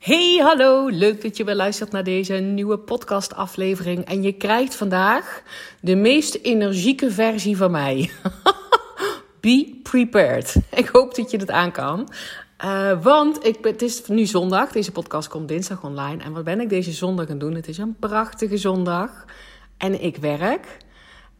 Hey, 0.00 0.40
hallo. 0.42 0.88
Leuk 0.88 1.22
dat 1.22 1.36
je 1.36 1.44
weer 1.44 1.54
luistert 1.54 1.90
naar 1.90 2.04
deze 2.04 2.34
nieuwe 2.34 2.78
podcastaflevering. 2.78 4.04
En 4.04 4.22
je 4.22 4.32
krijgt 4.32 4.74
vandaag 4.74 5.42
de 5.80 5.94
meest 5.94 6.34
energieke 6.34 7.10
versie 7.10 7.56
van 7.56 7.70
mij. 7.70 8.10
Be 9.40 9.80
prepared. 9.82 10.56
Ik 10.70 10.86
hoop 10.86 11.14
dat 11.14 11.30
je 11.30 11.36
het 11.36 11.50
aan 11.50 11.72
kan. 11.72 12.08
Uh, 12.64 13.02
want 13.02 13.46
ik, 13.46 13.56
het 13.62 13.82
is 13.82 14.06
nu 14.06 14.26
zondag. 14.26 14.72
Deze 14.72 14.92
podcast 14.92 15.28
komt 15.28 15.48
dinsdag 15.48 15.84
online. 15.84 16.22
En 16.22 16.32
wat 16.32 16.44
ben 16.44 16.60
ik 16.60 16.68
deze 16.68 16.92
zondag 16.92 17.26
gaan 17.26 17.38
doen? 17.38 17.54
Het 17.54 17.68
is 17.68 17.78
een 17.78 17.96
prachtige 17.98 18.56
zondag. 18.56 19.24
En 19.76 20.02
ik 20.02 20.16
werk. 20.16 20.76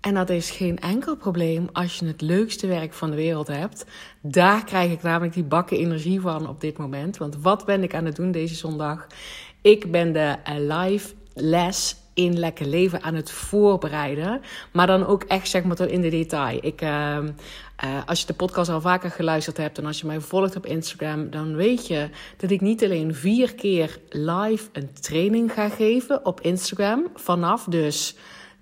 En 0.01 0.15
dat 0.15 0.31
is 0.31 0.51
geen 0.51 0.79
enkel 0.79 1.17
probleem 1.17 1.69
als 1.73 1.99
je 1.99 2.07
het 2.07 2.21
leukste 2.21 2.67
werk 2.67 2.93
van 2.93 3.11
de 3.11 3.17
wereld 3.17 3.47
hebt. 3.47 3.85
Daar 4.21 4.65
krijg 4.65 4.93
ik 4.93 5.03
namelijk 5.03 5.35
die 5.35 5.45
bakken 5.45 5.77
energie 5.77 6.21
van 6.21 6.49
op 6.49 6.61
dit 6.61 6.79
moment. 6.79 7.17
Want 7.17 7.37
wat 7.37 7.65
ben 7.65 7.83
ik 7.83 7.95
aan 7.95 8.05
het 8.05 8.17
doen 8.17 8.31
deze 8.31 8.55
zondag? 8.55 9.07
Ik 9.63 9.91
ben 9.91 10.13
de 10.13 10.37
live 10.59 11.15
les 11.35 11.97
in 12.15 12.39
lekker 12.39 12.67
leven 12.67 13.03
aan 13.03 13.15
het 13.15 13.31
voorbereiden. 13.31 14.41
Maar 14.73 14.87
dan 14.87 15.07
ook 15.07 15.23
echt 15.23 15.49
zeg 15.49 15.65
maar 15.65 15.77
tot 15.77 15.89
in 15.89 16.01
de 16.01 16.09
detail. 16.09 16.59
Ik, 16.61 16.83
uh, 16.83 16.89
uh, 16.89 18.07
als 18.07 18.21
je 18.21 18.27
de 18.27 18.35
podcast 18.35 18.71
al 18.71 18.81
vaker 18.81 19.11
geluisterd 19.11 19.57
hebt 19.57 19.79
en 19.79 19.87
als 19.87 20.01
je 20.01 20.07
mij 20.07 20.21
volgt 20.21 20.57
op 20.57 20.67
Instagram, 20.67 21.31
dan 21.31 21.57
weet 21.57 21.87
je 21.87 22.09
dat 22.37 22.51
ik 22.51 22.61
niet 22.61 22.85
alleen 22.85 23.15
vier 23.15 23.55
keer 23.55 23.99
live 24.09 24.69
een 24.73 24.93
training 24.93 25.53
ga 25.53 25.69
geven 25.69 26.25
op 26.25 26.41
Instagram. 26.41 27.07
Vanaf 27.15 27.65
dus 27.65 28.17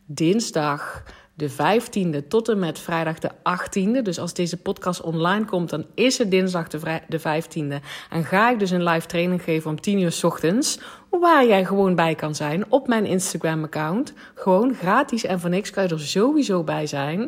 dinsdag 0.06 1.02
de 1.38 1.50
15e 1.50 2.28
tot 2.28 2.48
en 2.48 2.58
met 2.58 2.78
vrijdag 2.78 3.18
de 3.18 3.30
18e. 3.30 4.02
Dus 4.02 4.18
als 4.18 4.34
deze 4.34 4.56
podcast 4.56 5.00
online 5.00 5.44
komt, 5.44 5.70
dan 5.70 5.86
is 5.94 6.18
het 6.18 6.30
dinsdag 6.30 6.68
de, 6.68 7.00
de 7.08 7.20
15e. 7.20 7.84
En 8.10 8.24
ga 8.24 8.50
ik 8.50 8.58
dus 8.58 8.70
een 8.70 8.84
live 8.84 9.06
training 9.06 9.42
geven 9.42 9.70
om 9.70 9.80
10 9.80 10.00
uur 10.00 10.12
s 10.12 10.24
ochtends. 10.24 10.80
Waar 11.10 11.46
jij 11.46 11.64
gewoon 11.64 11.94
bij 11.94 12.14
kan 12.14 12.34
zijn 12.34 12.64
op 12.68 12.88
mijn 12.88 13.06
Instagram-account. 13.06 14.12
Gewoon 14.34 14.74
gratis 14.74 15.24
en 15.24 15.40
voor 15.40 15.50
niks 15.50 15.70
kan 15.70 15.82
je 15.82 15.88
er 15.88 16.00
sowieso 16.00 16.62
bij 16.62 16.86
zijn. 16.86 17.20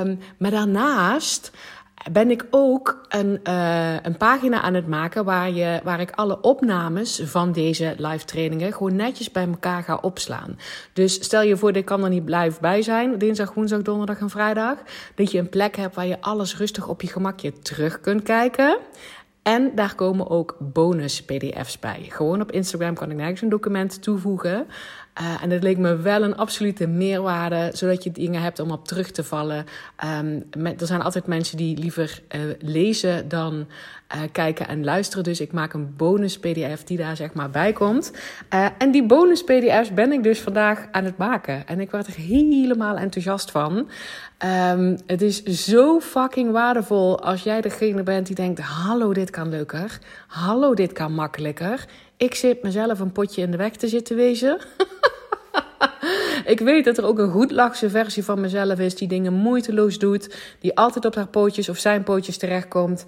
Um, 0.00 0.18
maar 0.38 0.50
daarnaast 0.50 1.52
ben 2.12 2.30
ik 2.30 2.46
ook 2.50 3.06
een, 3.08 3.40
uh, 3.44 4.02
een 4.02 4.16
pagina 4.16 4.60
aan 4.60 4.74
het 4.74 4.86
maken 4.86 5.24
waar, 5.24 5.50
je, 5.50 5.80
waar 5.84 6.00
ik 6.00 6.10
alle 6.10 6.40
opnames 6.40 7.20
van 7.24 7.52
deze 7.52 7.94
live 7.96 8.24
trainingen 8.24 8.72
gewoon 8.72 8.96
netjes 8.96 9.30
bij 9.30 9.46
elkaar 9.46 9.82
ga 9.82 9.96
opslaan. 9.96 10.58
Dus 10.92 11.14
stel 11.14 11.42
je 11.42 11.56
voor, 11.56 11.76
ik 11.76 11.84
kan 11.84 12.04
er 12.04 12.10
niet 12.10 12.28
live 12.28 12.60
bij 12.60 12.82
zijn, 12.82 13.18
dinsdag, 13.18 13.54
woensdag, 13.54 13.82
donderdag 13.82 14.18
en 14.18 14.30
vrijdag. 14.30 14.78
Dat 15.14 15.30
je 15.30 15.38
een 15.38 15.48
plek 15.48 15.76
hebt 15.76 15.94
waar 15.94 16.06
je 16.06 16.20
alles 16.20 16.56
rustig 16.56 16.88
op 16.88 17.02
je 17.02 17.08
gemakje 17.08 17.52
terug 17.52 18.00
kunt 18.00 18.22
kijken. 18.22 18.78
En 19.42 19.72
daar 19.74 19.94
komen 19.94 20.30
ook 20.30 20.56
bonus 20.58 21.22
PDF's 21.22 21.78
bij. 21.78 22.06
Gewoon 22.08 22.40
op 22.40 22.52
Instagram 22.52 22.94
kan 22.94 23.10
ik 23.10 23.16
nergens 23.16 23.42
een 23.42 23.48
document 23.48 24.02
toevoegen. 24.02 24.66
Uh, 25.20 25.42
en 25.42 25.48
dat 25.48 25.62
leek 25.62 25.78
me 25.78 25.96
wel 25.96 26.22
een 26.22 26.36
absolute 26.36 26.86
meerwaarde, 26.86 27.70
zodat 27.72 28.04
je 28.04 28.12
dingen 28.12 28.42
hebt 28.42 28.58
om 28.58 28.70
op 28.70 28.86
terug 28.86 29.10
te 29.10 29.24
vallen. 29.24 29.66
Um, 30.20 30.44
er 30.78 30.86
zijn 30.86 31.02
altijd 31.02 31.26
mensen 31.26 31.56
die 31.56 31.78
liever 31.78 32.22
uh, 32.34 32.40
lezen 32.58 33.28
dan 33.28 33.66
uh, 34.14 34.20
kijken 34.32 34.68
en 34.68 34.84
luisteren. 34.84 35.24
Dus 35.24 35.40
ik 35.40 35.52
maak 35.52 35.72
een 35.72 35.94
bonus 35.96 36.38
PDF 36.38 36.84
die 36.84 36.96
daar 36.96 37.16
zeg 37.16 37.32
maar 37.32 37.50
bij 37.50 37.72
komt. 37.72 38.12
en 38.78 38.90
die 38.90 39.06
bonus 39.06 39.44
PDF's 39.44 39.94
ben 39.94 40.12
ik 40.12 40.22
dus 40.22 40.40
vandaag 40.40 40.86
aan 40.90 41.04
het 41.04 41.16
maken. 41.16 41.66
En 41.66 41.80
ik 41.80 41.90
word 41.90 42.06
er 42.06 42.14
helemaal 42.14 42.96
enthousiast 42.96 43.50
van. 43.50 43.88
Um, 44.72 44.98
het 45.06 45.22
is 45.22 45.42
zo 45.42 46.00
fucking 46.00 46.52
waardevol 46.52 47.20
als 47.20 47.42
jij 47.42 47.60
degene 47.60 48.02
bent 48.02 48.26
die 48.26 48.36
denkt: 48.36 48.60
hallo, 48.60 49.12
dit 49.12 49.30
kan 49.30 49.48
leuker. 49.48 49.98
Hallo, 50.26 50.74
dit 50.74 50.92
kan 50.92 51.12
makkelijker. 51.12 51.84
Ik 52.16 52.34
zit 52.34 52.62
mezelf 52.62 53.00
een 53.00 53.12
potje 53.12 53.42
in 53.42 53.50
de 53.50 53.56
weg 53.56 53.72
te 53.72 53.88
zitten 53.88 54.16
wezen. 54.16 54.58
ik 56.46 56.60
weet 56.60 56.84
dat 56.84 56.98
er 56.98 57.04
ook 57.04 57.18
een 57.18 57.30
goedlachse 57.30 57.90
versie 57.90 58.24
van 58.24 58.40
mezelf 58.40 58.78
is 58.78 58.94
die 58.94 59.08
dingen 59.08 59.32
moeiteloos 59.32 59.98
doet, 59.98 60.36
die 60.60 60.76
altijd 60.76 61.04
op 61.04 61.14
haar 61.14 61.28
pootjes 61.28 61.68
of 61.68 61.78
zijn 61.78 62.02
pootjes 62.02 62.36
terechtkomt 62.36 63.04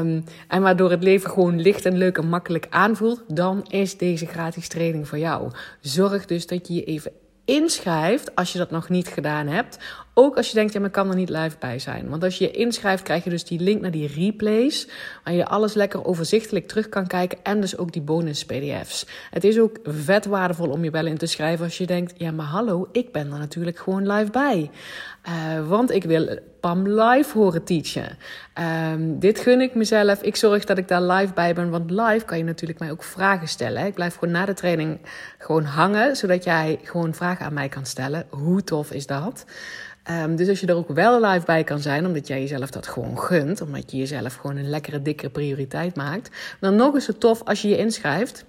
um, 0.00 0.24
en 0.48 0.62
waardoor 0.62 0.90
het 0.90 1.02
leven 1.02 1.30
gewoon 1.30 1.60
licht 1.60 1.86
en 1.86 1.96
leuk 1.96 2.18
en 2.18 2.28
makkelijk 2.28 2.66
aanvoelt, 2.70 3.22
dan 3.28 3.66
is 3.68 3.96
deze 3.96 4.26
gratis 4.26 4.68
training 4.68 5.08
voor 5.08 5.18
jou. 5.18 5.50
Zorg 5.80 6.26
dus 6.26 6.46
dat 6.46 6.68
je 6.68 6.74
je 6.74 6.84
even 6.84 7.12
inschrijft 7.44 8.34
als 8.34 8.52
je 8.52 8.58
dat 8.58 8.70
nog 8.70 8.88
niet 8.88 9.08
gedaan 9.08 9.46
hebt. 9.46 9.78
Ook 10.14 10.36
als 10.36 10.48
je 10.48 10.54
denkt, 10.54 10.72
ja, 10.72 10.80
maar 10.80 10.90
kan 10.90 11.08
er 11.08 11.16
niet 11.16 11.28
live 11.28 11.56
bij 11.58 11.78
zijn. 11.78 12.08
Want 12.08 12.24
als 12.24 12.38
je 12.38 12.44
je 12.44 12.50
inschrijft, 12.50 13.02
krijg 13.02 13.24
je 13.24 13.30
dus 13.30 13.44
die 13.44 13.60
link 13.60 13.80
naar 13.80 13.90
die 13.90 14.06
replays. 14.06 14.88
Waar 15.24 15.34
je 15.34 15.46
alles 15.46 15.74
lekker 15.74 16.04
overzichtelijk 16.04 16.68
terug 16.68 16.88
kan 16.88 17.06
kijken. 17.06 17.38
En 17.42 17.60
dus 17.60 17.76
ook 17.76 17.92
die 17.92 18.02
bonus 18.02 18.44
PDF's. 18.44 19.06
Het 19.30 19.44
is 19.44 19.58
ook 19.58 19.78
vet 19.84 20.26
waardevol 20.26 20.70
om 20.70 20.84
je 20.84 20.90
wel 20.90 21.06
in 21.06 21.18
te 21.18 21.26
schrijven 21.26 21.64
als 21.64 21.78
je 21.78 21.86
denkt, 21.86 22.12
ja, 22.16 22.30
maar 22.30 22.46
hallo, 22.46 22.88
ik 22.92 23.12
ben 23.12 23.32
er 23.32 23.38
natuurlijk 23.38 23.78
gewoon 23.78 24.12
live 24.12 24.30
bij. 24.30 24.70
Uh, 25.28 25.68
want 25.68 25.90
ik 25.90 26.04
wil 26.04 26.38
Pam 26.62 26.88
live 26.88 27.38
horen 27.38 27.64
teachen. 27.64 28.18
Um, 28.92 29.18
dit 29.18 29.38
gun 29.38 29.60
ik 29.60 29.74
mezelf. 29.74 30.22
Ik 30.22 30.36
zorg 30.36 30.64
dat 30.64 30.78
ik 30.78 30.88
daar 30.88 31.02
live 31.02 31.32
bij 31.32 31.54
ben. 31.54 31.70
Want 31.70 31.90
live 31.90 32.24
kan 32.24 32.38
je 32.38 32.44
natuurlijk 32.44 32.78
mij 32.78 32.90
ook 32.90 33.02
vragen 33.02 33.48
stellen. 33.48 33.86
Ik 33.86 33.94
blijf 33.94 34.14
gewoon 34.14 34.34
na 34.34 34.44
de 34.44 34.54
training 34.54 35.00
gewoon 35.38 35.64
hangen. 35.64 36.16
Zodat 36.16 36.44
jij 36.44 36.78
gewoon 36.82 37.14
vragen 37.14 37.46
aan 37.46 37.52
mij 37.54 37.68
kan 37.68 37.86
stellen. 37.86 38.26
Hoe 38.30 38.64
tof 38.64 38.90
is 38.90 39.06
dat? 39.06 39.44
Um, 40.10 40.36
dus 40.36 40.48
als 40.48 40.60
je 40.60 40.66
er 40.66 40.76
ook 40.76 40.88
wel 40.88 41.24
live 41.24 41.46
bij 41.46 41.64
kan 41.64 41.80
zijn, 41.80 42.06
omdat 42.06 42.26
jij 42.26 42.40
jezelf 42.40 42.70
dat 42.70 42.86
gewoon 42.86 43.18
gunt, 43.18 43.60
omdat 43.60 43.90
je 43.90 43.96
jezelf 43.96 44.34
gewoon 44.34 44.56
een 44.56 44.68
lekkere, 44.68 45.02
dikke 45.02 45.30
prioriteit 45.30 45.96
maakt, 45.96 46.30
dan 46.60 46.76
nog 46.76 46.94
eens 46.94 47.04
zo 47.04 47.12
tof 47.12 47.42
als 47.42 47.62
je 47.62 47.68
je 47.68 47.76
inschrijft. 47.76 48.44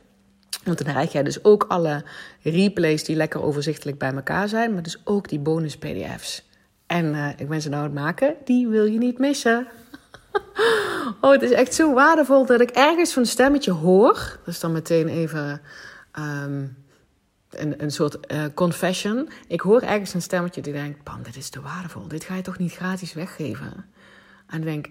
Want 0.64 0.78
dan 0.78 0.94
krijg 0.94 1.12
jij 1.12 1.24
dus 1.24 1.44
ook 1.44 1.66
alle 1.68 2.04
replays 2.42 3.04
die 3.04 3.16
lekker 3.16 3.44
overzichtelijk 3.44 3.98
bij 3.98 4.14
elkaar 4.14 4.48
zijn, 4.48 4.74
maar 4.74 4.84
dus 4.84 5.02
ook 5.04 5.30
die 5.30 5.40
bonus 5.40 5.78
PDF's. 5.78 6.44
En 6.86 7.06
uh, 7.06 7.30
ik 7.38 7.50
ben 7.50 7.62
ze 7.62 7.70
nou 7.70 7.82
aan 7.84 7.90
het 7.90 8.00
maken, 8.00 8.36
die 8.44 8.68
wil 8.68 8.86
je 8.86 8.98
niet 8.98 9.18
missen. 9.18 9.68
oh, 11.22 11.32
het 11.32 11.42
is 11.42 11.52
echt 11.52 11.74
zo 11.74 11.94
waardevol 11.94 12.46
dat 12.46 12.62
ik 12.62 12.70
ergens 12.70 13.14
van 13.14 13.22
een 13.22 13.28
stemmetje 13.28 13.72
hoor. 13.72 14.40
Dus 14.46 14.60
dan 14.60 14.72
meteen 14.72 15.08
even 15.08 15.62
um, 16.20 16.83
een, 17.60 17.84
een 17.84 17.92
soort 17.92 18.32
uh, 18.32 18.44
confession. 18.54 19.30
Ik 19.48 19.62
hoor 19.62 19.82
ergens 19.82 20.14
een 20.14 20.22
stemmetje 20.22 20.62
die 20.62 20.74
denkt: 20.74 21.04
Pam, 21.04 21.24
dit 21.24 21.36
is 21.36 21.50
te 21.50 21.62
waardevol. 21.62 22.08
Dit 22.08 22.24
ga 22.24 22.36
je 22.36 22.42
toch 22.42 22.58
niet 22.58 22.74
gratis 22.74 23.14
weggeven? 23.14 23.86
En 24.48 24.62
denk. 24.62 24.88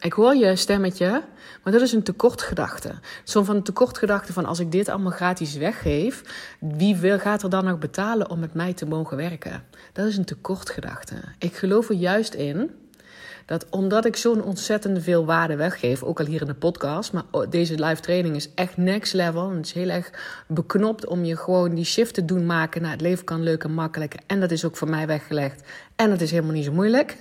Ik 0.00 0.12
hoor 0.12 0.34
je 0.34 0.56
stemmetje, 0.56 1.24
maar 1.62 1.72
dat 1.72 1.82
is 1.82 1.92
een 1.92 2.02
tekortgedachte. 2.02 2.94
Zo'n 3.24 3.44
van 3.44 3.56
een 3.56 3.62
tekortgedachte 3.62 4.32
van 4.32 4.44
als 4.44 4.58
ik 4.58 4.72
dit 4.72 4.88
allemaal 4.88 5.12
gratis 5.12 5.56
weggeef, 5.56 6.22
wie 6.60 6.96
wil, 6.96 7.18
gaat 7.18 7.42
er 7.42 7.50
dan 7.50 7.64
nog 7.64 7.78
betalen 7.78 8.30
om 8.30 8.38
met 8.38 8.54
mij 8.54 8.74
te 8.74 8.86
mogen 8.86 9.16
werken? 9.16 9.64
Dat 9.92 10.06
is 10.06 10.16
een 10.16 10.24
tekortgedachte. 10.24 11.14
Ik 11.38 11.56
geloof 11.56 11.88
er 11.88 11.94
juist 11.94 12.34
in 12.34 12.70
dat 13.50 13.66
omdat 13.70 14.04
ik 14.04 14.16
zo'n 14.16 14.42
ontzettend 14.42 15.02
veel 15.02 15.24
waarde 15.24 15.56
weggeef, 15.56 16.02
ook 16.02 16.20
al 16.20 16.26
hier 16.26 16.40
in 16.40 16.46
de 16.46 16.54
podcast, 16.54 17.12
maar 17.12 17.24
deze 17.48 17.84
live 17.84 18.00
training 18.00 18.36
is 18.36 18.54
echt 18.54 18.76
next 18.76 19.12
level. 19.12 19.50
En 19.50 19.56
het 19.56 19.66
is 19.66 19.72
heel 19.72 19.88
erg 19.88 20.10
beknopt 20.46 21.06
om 21.06 21.24
je 21.24 21.36
gewoon 21.36 21.74
die 21.74 21.84
shift 21.84 22.14
te 22.14 22.24
doen 22.24 22.46
maken 22.46 22.82
naar 22.82 22.90
het 22.90 23.00
leven 23.00 23.24
kan 23.24 23.42
leuk 23.42 23.64
en 23.64 23.72
makkelijk. 23.72 24.14
En 24.26 24.40
dat 24.40 24.50
is 24.50 24.64
ook 24.64 24.76
voor 24.76 24.88
mij 24.88 25.06
weggelegd. 25.06 25.62
En 25.96 26.10
dat 26.10 26.20
is 26.20 26.30
helemaal 26.30 26.52
niet 26.52 26.64
zo 26.64 26.72
moeilijk. 26.72 27.16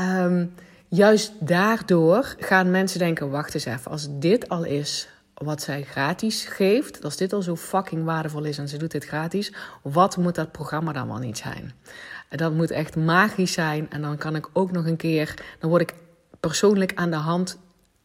um, 0.00 0.54
juist 0.88 1.32
daardoor 1.40 2.34
gaan 2.38 2.70
mensen 2.70 2.98
denken: 2.98 3.30
wacht 3.30 3.54
eens 3.54 3.64
even, 3.64 3.90
als 3.90 4.08
dit 4.10 4.48
al 4.48 4.64
is 4.64 5.08
wat 5.34 5.62
zij 5.62 5.82
gratis 5.82 6.44
geeft, 6.44 7.04
als 7.04 7.16
dit 7.16 7.32
al 7.32 7.42
zo 7.42 7.56
fucking 7.56 8.04
waardevol 8.04 8.44
is 8.44 8.58
en 8.58 8.68
ze 8.68 8.76
doet 8.76 8.90
dit 8.90 9.04
gratis, 9.04 9.52
wat 9.82 10.16
moet 10.16 10.34
dat 10.34 10.52
programma 10.52 10.92
dan 10.92 11.08
wel 11.08 11.18
niet 11.18 11.38
zijn? 11.38 11.72
Dat 12.28 12.52
moet 12.52 12.70
echt 12.70 12.96
magisch 12.96 13.52
zijn 13.52 13.90
en 13.90 14.02
dan 14.02 14.16
kan 14.16 14.36
ik 14.36 14.48
ook 14.52 14.72
nog 14.72 14.86
een 14.86 14.96
keer, 14.96 15.34
dan 15.58 15.70
word 15.70 15.82
ik 15.82 15.94
persoonlijk 16.40 16.92
aan 16.94 17.10
de 17.10 17.16
hand 17.16 17.58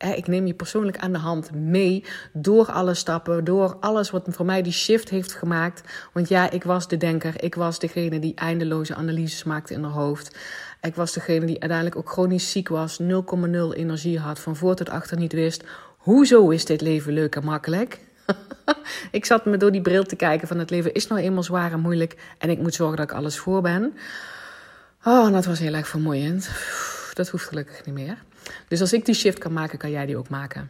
ik 0.07 0.27
neem 0.27 0.47
je 0.47 0.53
persoonlijk 0.53 0.97
aan 0.97 1.11
de 1.11 1.17
hand 1.17 1.51
mee 1.53 2.03
door 2.33 2.71
alle 2.71 2.93
stappen, 2.93 3.43
door 3.43 3.77
alles 3.79 4.09
wat 4.09 4.27
voor 4.29 4.45
mij 4.45 4.61
die 4.61 4.73
shift 4.73 5.09
heeft 5.09 5.33
gemaakt. 5.33 5.83
Want 6.13 6.27
ja, 6.27 6.49
ik 6.49 6.63
was 6.63 6.87
de 6.87 6.97
denker, 6.97 7.43
ik 7.43 7.55
was 7.55 7.79
degene 7.79 8.19
die 8.19 8.35
eindeloze 8.35 8.95
analyses 8.95 9.43
maakte 9.43 9.73
in 9.73 9.83
haar 9.83 9.91
hoofd. 9.91 10.37
Ik 10.81 10.95
was 10.95 11.13
degene 11.13 11.45
die 11.45 11.59
uiteindelijk 11.59 11.97
ook 11.97 12.09
chronisch 12.09 12.51
ziek 12.51 12.67
was, 12.67 13.01
0,0 13.01 13.07
energie 13.73 14.19
had, 14.19 14.39
van 14.39 14.55
voor 14.55 14.75
tot 14.75 14.89
achter 14.89 15.17
niet 15.17 15.33
wist. 15.33 15.63
Hoezo 15.97 16.49
is 16.49 16.65
dit 16.65 16.81
leven 16.81 17.13
leuk 17.13 17.35
en 17.35 17.43
makkelijk? 17.43 17.99
ik 19.11 19.25
zat 19.25 19.45
me 19.45 19.57
door 19.57 19.71
die 19.71 19.81
bril 19.81 20.03
te 20.03 20.15
kijken 20.15 20.47
van 20.47 20.59
het 20.59 20.69
leven 20.69 20.93
is 20.93 21.07
nou 21.07 21.21
eenmaal 21.21 21.43
zwaar 21.43 21.71
en 21.71 21.79
moeilijk 21.79 22.17
en 22.37 22.49
ik 22.49 22.59
moet 22.59 22.73
zorgen 22.73 22.97
dat 22.97 23.09
ik 23.09 23.15
alles 23.15 23.37
voor 23.37 23.61
ben. 23.61 23.93
Oh, 25.03 25.31
dat 25.31 25.45
was 25.45 25.59
heel 25.59 25.73
erg 25.73 25.87
vermoeiend. 25.87 26.49
Dat 27.13 27.29
hoeft 27.29 27.47
gelukkig 27.47 27.85
niet 27.85 27.95
meer. 27.95 28.17
Dus 28.67 28.81
als 28.81 28.93
ik 28.93 29.05
die 29.05 29.15
shift 29.15 29.37
kan 29.37 29.53
maken, 29.53 29.77
kan 29.77 29.91
jij 29.91 30.05
die 30.05 30.17
ook 30.17 30.29
maken. 30.29 30.69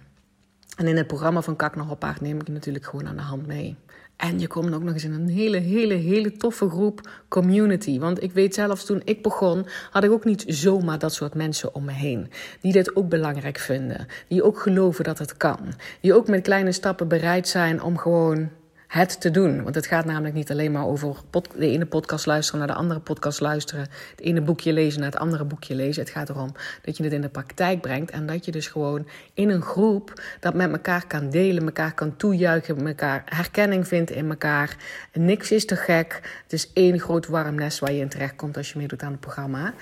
En 0.78 0.88
in 0.88 0.98
het 0.98 1.08
programma 1.08 1.42
van 1.42 1.56
Kak 1.56 1.76
naar 1.76 1.86
Hoppaard 1.86 2.22
neem 2.22 2.40
ik 2.40 2.48
je 2.48 2.54
natuurlijk 2.54 2.86
gewoon 2.86 3.08
aan 3.08 3.16
de 3.16 3.22
hand 3.22 3.48
mee. 3.48 3.78
En 4.22 4.40
je 4.40 4.48
komt 4.48 4.74
ook 4.74 4.84
nog 4.84 4.94
eens 4.94 5.04
in 5.04 5.14
een 5.14 5.28
hele, 5.28 5.58
hele, 5.58 5.94
hele 5.94 6.32
toffe 6.32 6.70
groep 6.70 7.10
community. 7.28 8.00
Want 8.00 8.24
ik 8.24 8.32
weet 8.32 8.54
zelfs 8.54 8.86
toen 8.86 9.02
ik 9.06 9.22
begon, 9.22 9.66
had 9.92 10.04
ik 10.04 10.12
ook 10.12 10.26
niet 10.26 10.44
zomaar 10.48 11.00
dat 11.00 11.14
soort 11.14 11.34
mensen 11.34 11.76
om 11.76 11.86
me 11.86 11.92
heen. 11.92 12.32
Die 12.62 12.72
dit 12.72 12.96
ook 12.96 13.10
belangrijk 13.10 13.58
vinden. 13.58 14.08
Die 14.28 14.44
ook 14.44 14.60
geloven 14.60 15.04
dat 15.04 15.20
het 15.20 15.38
kan. 15.38 15.60
Die 16.02 16.14
ook 16.14 16.28
met 16.28 16.42
kleine 16.42 16.72
stappen 16.72 17.08
bereid 17.08 17.48
zijn 17.48 17.82
om 17.82 17.98
gewoon 17.98 18.50
het 18.92 19.22
te 19.22 19.32
doen. 19.32 19.64
Want 19.64 19.76
het 19.76 19.86
gaat 19.86 20.06
namelijk 20.06 20.34
niet 20.34 20.52
alleen 20.52 20.72
maar 20.72 20.86
over 20.86 21.16
de 21.56 21.68
ene 21.68 21.86
podcast 21.86 22.26
luisteren 22.26 22.60
naar 22.60 22.76
de 22.76 22.82
andere 22.82 23.00
podcast 23.00 23.40
luisteren. 23.40 23.88
Het 24.12 24.22
ene 24.22 24.42
boekje 24.42 24.74
lezen 24.74 25.00
naar 25.00 25.12
het 25.12 25.20
andere 25.20 25.44
boekje 25.44 25.76
lezen. 25.76 26.02
Het 26.02 26.12
gaat 26.12 26.30
erom 26.30 26.52
dat 26.82 26.98
je 26.98 27.04
het 27.04 27.14
in 27.14 27.22
de 27.22 27.30
praktijk 27.30 27.82
brengt. 27.82 28.12
En 28.12 28.26
dat 28.26 28.46
je 28.46 28.52
dus 28.52 28.68
gewoon 28.68 29.08
in 29.34 29.50
een 29.50 29.62
groep 29.62 30.22
dat 30.40 30.54
met 30.54 30.72
elkaar 30.72 31.08
kan 31.08 31.30
delen, 31.30 31.66
elkaar 31.66 31.94
kan 31.94 32.16
toejuichen, 32.16 32.88
elkaar 32.88 33.22
herkenning 33.26 33.88
vindt 33.88 34.12
in 34.12 34.30
elkaar. 34.30 34.78
Niks 35.14 35.52
is 35.52 35.66
te 35.66 35.76
gek. 35.76 36.20
Het 36.44 36.54
is 36.54 36.74
één 36.74 37.00
groot 37.00 37.28
warm 37.28 37.56
nest 37.56 37.80
waar 37.80 37.92
je 37.92 38.00
in 38.00 38.10
terecht 38.10 38.36
komt 38.36 38.58
als 38.58 38.72
je 38.72 38.78
meedoet 38.80 39.04
aan 39.04 39.12
het 39.12 39.20
programma. 39.20 39.74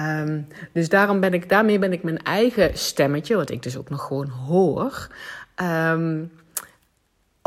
Um, 0.00 0.46
dus 0.72 0.88
daarom 0.88 1.20
ben 1.20 1.34
ik, 1.34 1.48
daarmee 1.48 1.78
ben 1.78 1.92
ik 1.92 2.02
mijn 2.02 2.22
eigen 2.22 2.78
stemmetje, 2.78 3.36
wat 3.36 3.50
ik 3.50 3.62
dus 3.62 3.76
ook 3.76 3.90
nog 3.90 4.06
gewoon 4.06 4.28
hoor. 4.28 5.08
Um, 5.62 6.30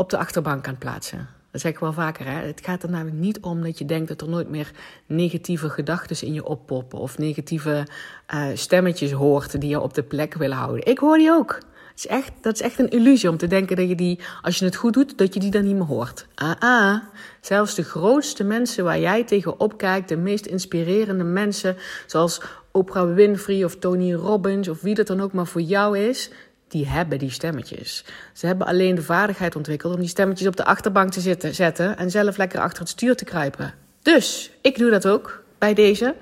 op 0.02 0.10
de 0.10 0.18
achterbank 0.18 0.62
kan 0.62 0.78
plaatsen. 0.78 1.28
Dat 1.50 1.60
zeg 1.60 1.72
ik 1.72 1.78
wel 1.78 1.92
vaker. 1.92 2.26
Hè? 2.26 2.46
Het 2.46 2.60
gaat 2.64 2.82
er 2.82 2.90
namelijk 2.90 3.16
niet 3.16 3.40
om 3.40 3.62
dat 3.62 3.78
je 3.78 3.84
denkt 3.84 4.08
dat 4.08 4.20
er 4.20 4.28
nooit 4.28 4.48
meer 4.48 4.70
negatieve 5.06 5.68
gedachten 5.70 6.26
in 6.26 6.32
je 6.32 6.44
oppoppen. 6.44 6.98
Of 6.98 7.18
negatieve 7.18 7.86
uh, 8.34 8.46
stemmetjes 8.54 9.12
hoort 9.12 9.60
die 9.60 9.70
je 9.70 9.80
op 9.80 9.94
de 9.94 10.02
plek 10.02 10.34
willen 10.34 10.56
houden. 10.56 10.86
Ik 10.86 10.98
hoor 10.98 11.16
die 11.16 11.30
ook. 11.30 11.54
Het 11.90 11.98
is 11.98 12.06
echt, 12.06 12.32
dat 12.40 12.54
is 12.54 12.60
echt 12.60 12.78
een 12.78 12.90
illusie 12.90 13.28
om 13.28 13.36
te 13.36 13.46
denken 13.46 13.76
dat 13.76 13.88
je 13.88 13.94
die, 13.94 14.18
als 14.42 14.58
je 14.58 14.64
het 14.64 14.76
goed 14.76 14.92
doet, 14.92 15.18
dat 15.18 15.34
je 15.34 15.40
die 15.40 15.50
dan 15.50 15.64
niet 15.64 15.74
meer 15.74 15.84
hoort. 15.84 16.26
Ah, 16.34 16.52
ah. 16.58 16.96
Zelfs 17.40 17.74
de 17.74 17.82
grootste 17.82 18.44
mensen 18.44 18.84
waar 18.84 19.00
jij 19.00 19.24
tegenop 19.24 19.78
kijkt, 19.78 20.08
de 20.08 20.16
meest 20.16 20.46
inspirerende 20.46 21.24
mensen, 21.24 21.76
zoals 22.06 22.40
Oprah 22.70 23.14
Winfrey 23.14 23.64
of 23.64 23.76
Tony 23.76 24.14
Robbins 24.14 24.68
of 24.68 24.80
wie 24.80 24.94
dat 24.94 25.06
dan 25.06 25.20
ook 25.20 25.32
maar 25.32 25.46
voor 25.46 25.60
jou 25.60 25.98
is, 25.98 26.30
die 26.72 26.88
hebben 26.88 27.18
die 27.18 27.30
stemmetjes. 27.30 28.04
Ze 28.32 28.46
hebben 28.46 28.66
alleen 28.66 28.94
de 28.94 29.02
vaardigheid 29.02 29.56
ontwikkeld 29.56 29.94
om 29.94 30.00
die 30.00 30.08
stemmetjes 30.08 30.48
op 30.48 30.56
de 30.56 30.64
achterbank 30.64 31.12
te 31.12 31.20
zitten, 31.20 31.54
zetten 31.54 31.96
en 31.96 32.10
zelf 32.10 32.36
lekker 32.36 32.60
achter 32.60 32.80
het 32.80 32.88
stuur 32.88 33.16
te 33.16 33.24
kruipen. 33.24 33.74
Dus 34.02 34.50
ik 34.60 34.78
doe 34.78 34.90
dat 34.90 35.06
ook 35.06 35.42
bij 35.58 35.74
deze. 35.74 36.14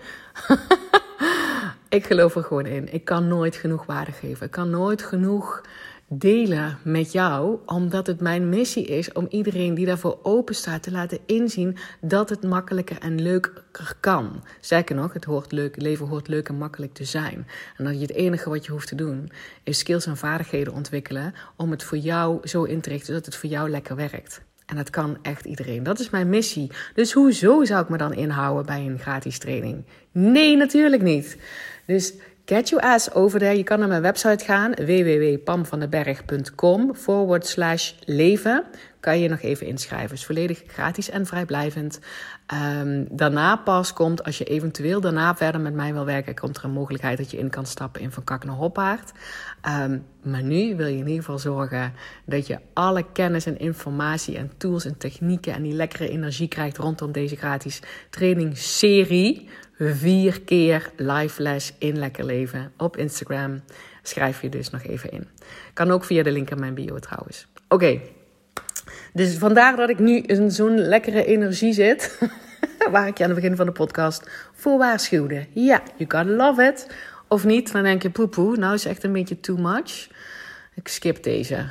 ik 1.89 2.07
geloof 2.07 2.35
er 2.35 2.43
gewoon 2.43 2.67
in. 2.67 2.93
Ik 2.93 3.05
kan 3.05 3.29
nooit 3.29 3.57
genoeg 3.57 3.87
waarde 3.87 4.13
geven. 4.13 4.47
Ik 4.47 4.53
kan 4.53 4.71
nooit 4.71 5.03
genoeg 5.03 5.63
delen 6.13 6.79
met 6.85 7.13
jou, 7.13 7.59
omdat 7.67 8.07
het 8.07 8.21
mijn 8.21 8.49
missie 8.49 8.85
is 8.85 9.13
om 9.13 9.27
iedereen 9.29 9.75
die 9.75 9.87
daarvoor 9.87 10.19
open 10.23 10.55
staat 10.55 10.83
te 10.83 10.91
laten 10.91 11.19
inzien 11.27 11.77
dat 12.01 12.29
het 12.29 12.43
makkelijker 12.43 12.99
en 12.99 13.23
leuker 13.23 13.95
kan. 14.01 14.45
Zeker 14.61 14.95
nog, 14.95 15.13
het 15.13 15.25
hoort 15.25 15.53
leuk, 15.53 15.83
leven 15.83 16.07
hoort 16.07 16.29
leuk 16.29 16.49
en 16.49 16.59
makkelijk 16.59 16.95
te 16.95 17.05
zijn. 17.05 17.47
En 17.77 17.85
dat 17.85 17.95
je 17.95 18.01
het 18.01 18.13
enige 18.13 18.49
wat 18.49 18.65
je 18.65 18.73
hoeft 18.73 18.89
te 18.89 18.95
doen, 18.95 19.31
is 19.63 19.79
skills 19.79 20.07
en 20.07 20.17
vaardigheden 20.17 20.73
ontwikkelen 20.73 21.35
om 21.57 21.71
het 21.71 21.83
voor 21.83 21.99
jou 21.99 22.49
zo 22.49 22.63
in 22.63 22.81
te 22.81 22.89
richten 22.89 23.15
dat 23.15 23.27
het 23.27 23.37
voor 23.37 23.51
jou 23.51 23.71
lekker 23.71 23.97
werkt. 23.97 24.43
En 24.67 24.77
dat 24.77 24.91
kan 24.91 25.19
echt 25.23 25.45
iedereen. 25.45 25.83
Dat 25.83 25.99
is 25.99 26.11
mijn 26.11 26.29
missie. 26.29 26.71
Dus 26.95 27.13
hoezo 27.13 27.65
zou 27.65 27.83
ik 27.83 27.89
me 27.89 27.97
dan 27.97 28.15
inhouden 28.15 28.67
bij 28.67 28.87
een 28.87 28.99
gratis 28.99 29.39
training? 29.39 29.85
Nee, 30.13 30.57
natuurlijk 30.57 31.03
niet. 31.03 31.37
Dus 31.87 32.15
Get 32.51 32.69
your 32.69 32.85
ass 32.85 33.15
over 33.15 33.39
there. 33.39 33.57
Je 33.57 33.63
kan 33.63 33.79
naar 33.79 33.89
mijn 33.89 34.03
website 34.03 34.45
gaan, 34.45 34.73
www.pamvandenberg.com 34.73 36.95
forward 36.95 37.47
slash 37.47 37.93
leven. 38.05 38.65
Kan 39.01 39.21
je 39.21 39.29
nog 39.29 39.41
even 39.41 39.67
inschrijven. 39.67 40.17
is 40.17 40.27
volledig 40.27 40.63
gratis 40.67 41.11
en 41.11 41.27
vrijblijvend. 41.27 42.01
Um, 42.81 43.07
daarna 43.11 43.57
pas 43.57 43.93
komt, 43.93 44.25
als 44.25 44.39
je 44.39 44.45
eventueel 44.45 45.01
daarna 45.01 45.37
verder 45.37 45.61
met 45.61 45.75
mij 45.75 45.93
wil 45.93 46.05
werken, 46.05 46.35
komt 46.35 46.57
er 46.57 46.65
een 46.65 46.71
mogelijkheid 46.71 47.19
dat 47.19 47.31
je 47.31 47.39
in 47.39 47.51
kan 47.51 47.67
stappen 47.67 48.01
in 48.01 48.11
Van 48.11 48.25
Kak 48.25 48.45
naar 48.45 48.55
Hoppaard. 48.55 49.13
Um, 49.83 50.07
maar 50.23 50.43
nu 50.43 50.77
wil 50.77 50.87
je 50.87 50.97
in 50.97 51.07
ieder 51.07 51.25
geval 51.25 51.39
zorgen 51.39 51.93
dat 52.27 52.47
je 52.47 52.59
alle 52.73 53.05
kennis 53.13 53.47
en 53.47 53.59
informatie 53.59 54.37
en 54.37 54.51
tools 54.57 54.85
en 54.85 54.99
technieken 54.99 55.55
en 55.55 55.63
die 55.63 55.75
lekkere 55.75 56.09
energie 56.09 56.49
krijgt 56.49 56.77
rondom 56.77 57.13
deze 57.13 57.37
gratis 57.37 57.83
trainingsserie 58.11 59.49
vier 59.81 60.41
keer 60.41 60.91
live 60.97 61.43
les 61.43 61.75
in 61.79 61.99
Lekker 61.99 62.25
Leven 62.25 62.73
op 62.77 62.97
Instagram. 62.97 63.61
Schrijf 64.03 64.43
je 64.43 64.49
dus 64.49 64.71
nog 64.71 64.83
even 64.83 65.11
in. 65.11 65.29
Kan 65.73 65.91
ook 65.91 66.05
via 66.05 66.23
de 66.23 66.33
link 66.33 66.51
in 66.51 66.61
mijn 66.61 66.75
bio 66.75 66.99
trouwens. 66.99 67.47
Oké, 67.69 68.01
dus 69.13 69.37
vandaar 69.39 69.77
dat 69.77 69.89
ik 69.89 69.99
nu 69.99 70.19
in 70.19 70.51
zo'n 70.51 70.79
lekkere 70.79 71.25
energie 71.25 71.73
zit. 71.73 72.19
waar 72.91 73.07
ik 73.07 73.19
je 73.19 73.25
aan 73.25 73.31
het 73.31 73.41
begin 73.41 73.57
van 73.57 73.67
de 73.67 73.73
podcast 73.73 74.31
voor 74.53 74.79
waarschuwde. 74.79 75.47
Ja, 75.53 75.83
you 75.97 76.11
gotta 76.11 76.47
love 76.47 76.63
it. 76.63 76.87
Of 77.29 77.45
niet, 77.45 77.73
dan 77.73 77.83
denk 77.83 78.03
je 78.03 78.11
poepoe, 78.11 78.57
nou 78.57 78.75
is 78.75 78.85
echt 78.85 79.05
een 79.05 79.13
beetje 79.13 79.41
too 79.41 79.57
much. 79.57 80.09
Ik 80.75 80.89
skip 80.89 81.23
deze. 81.23 81.69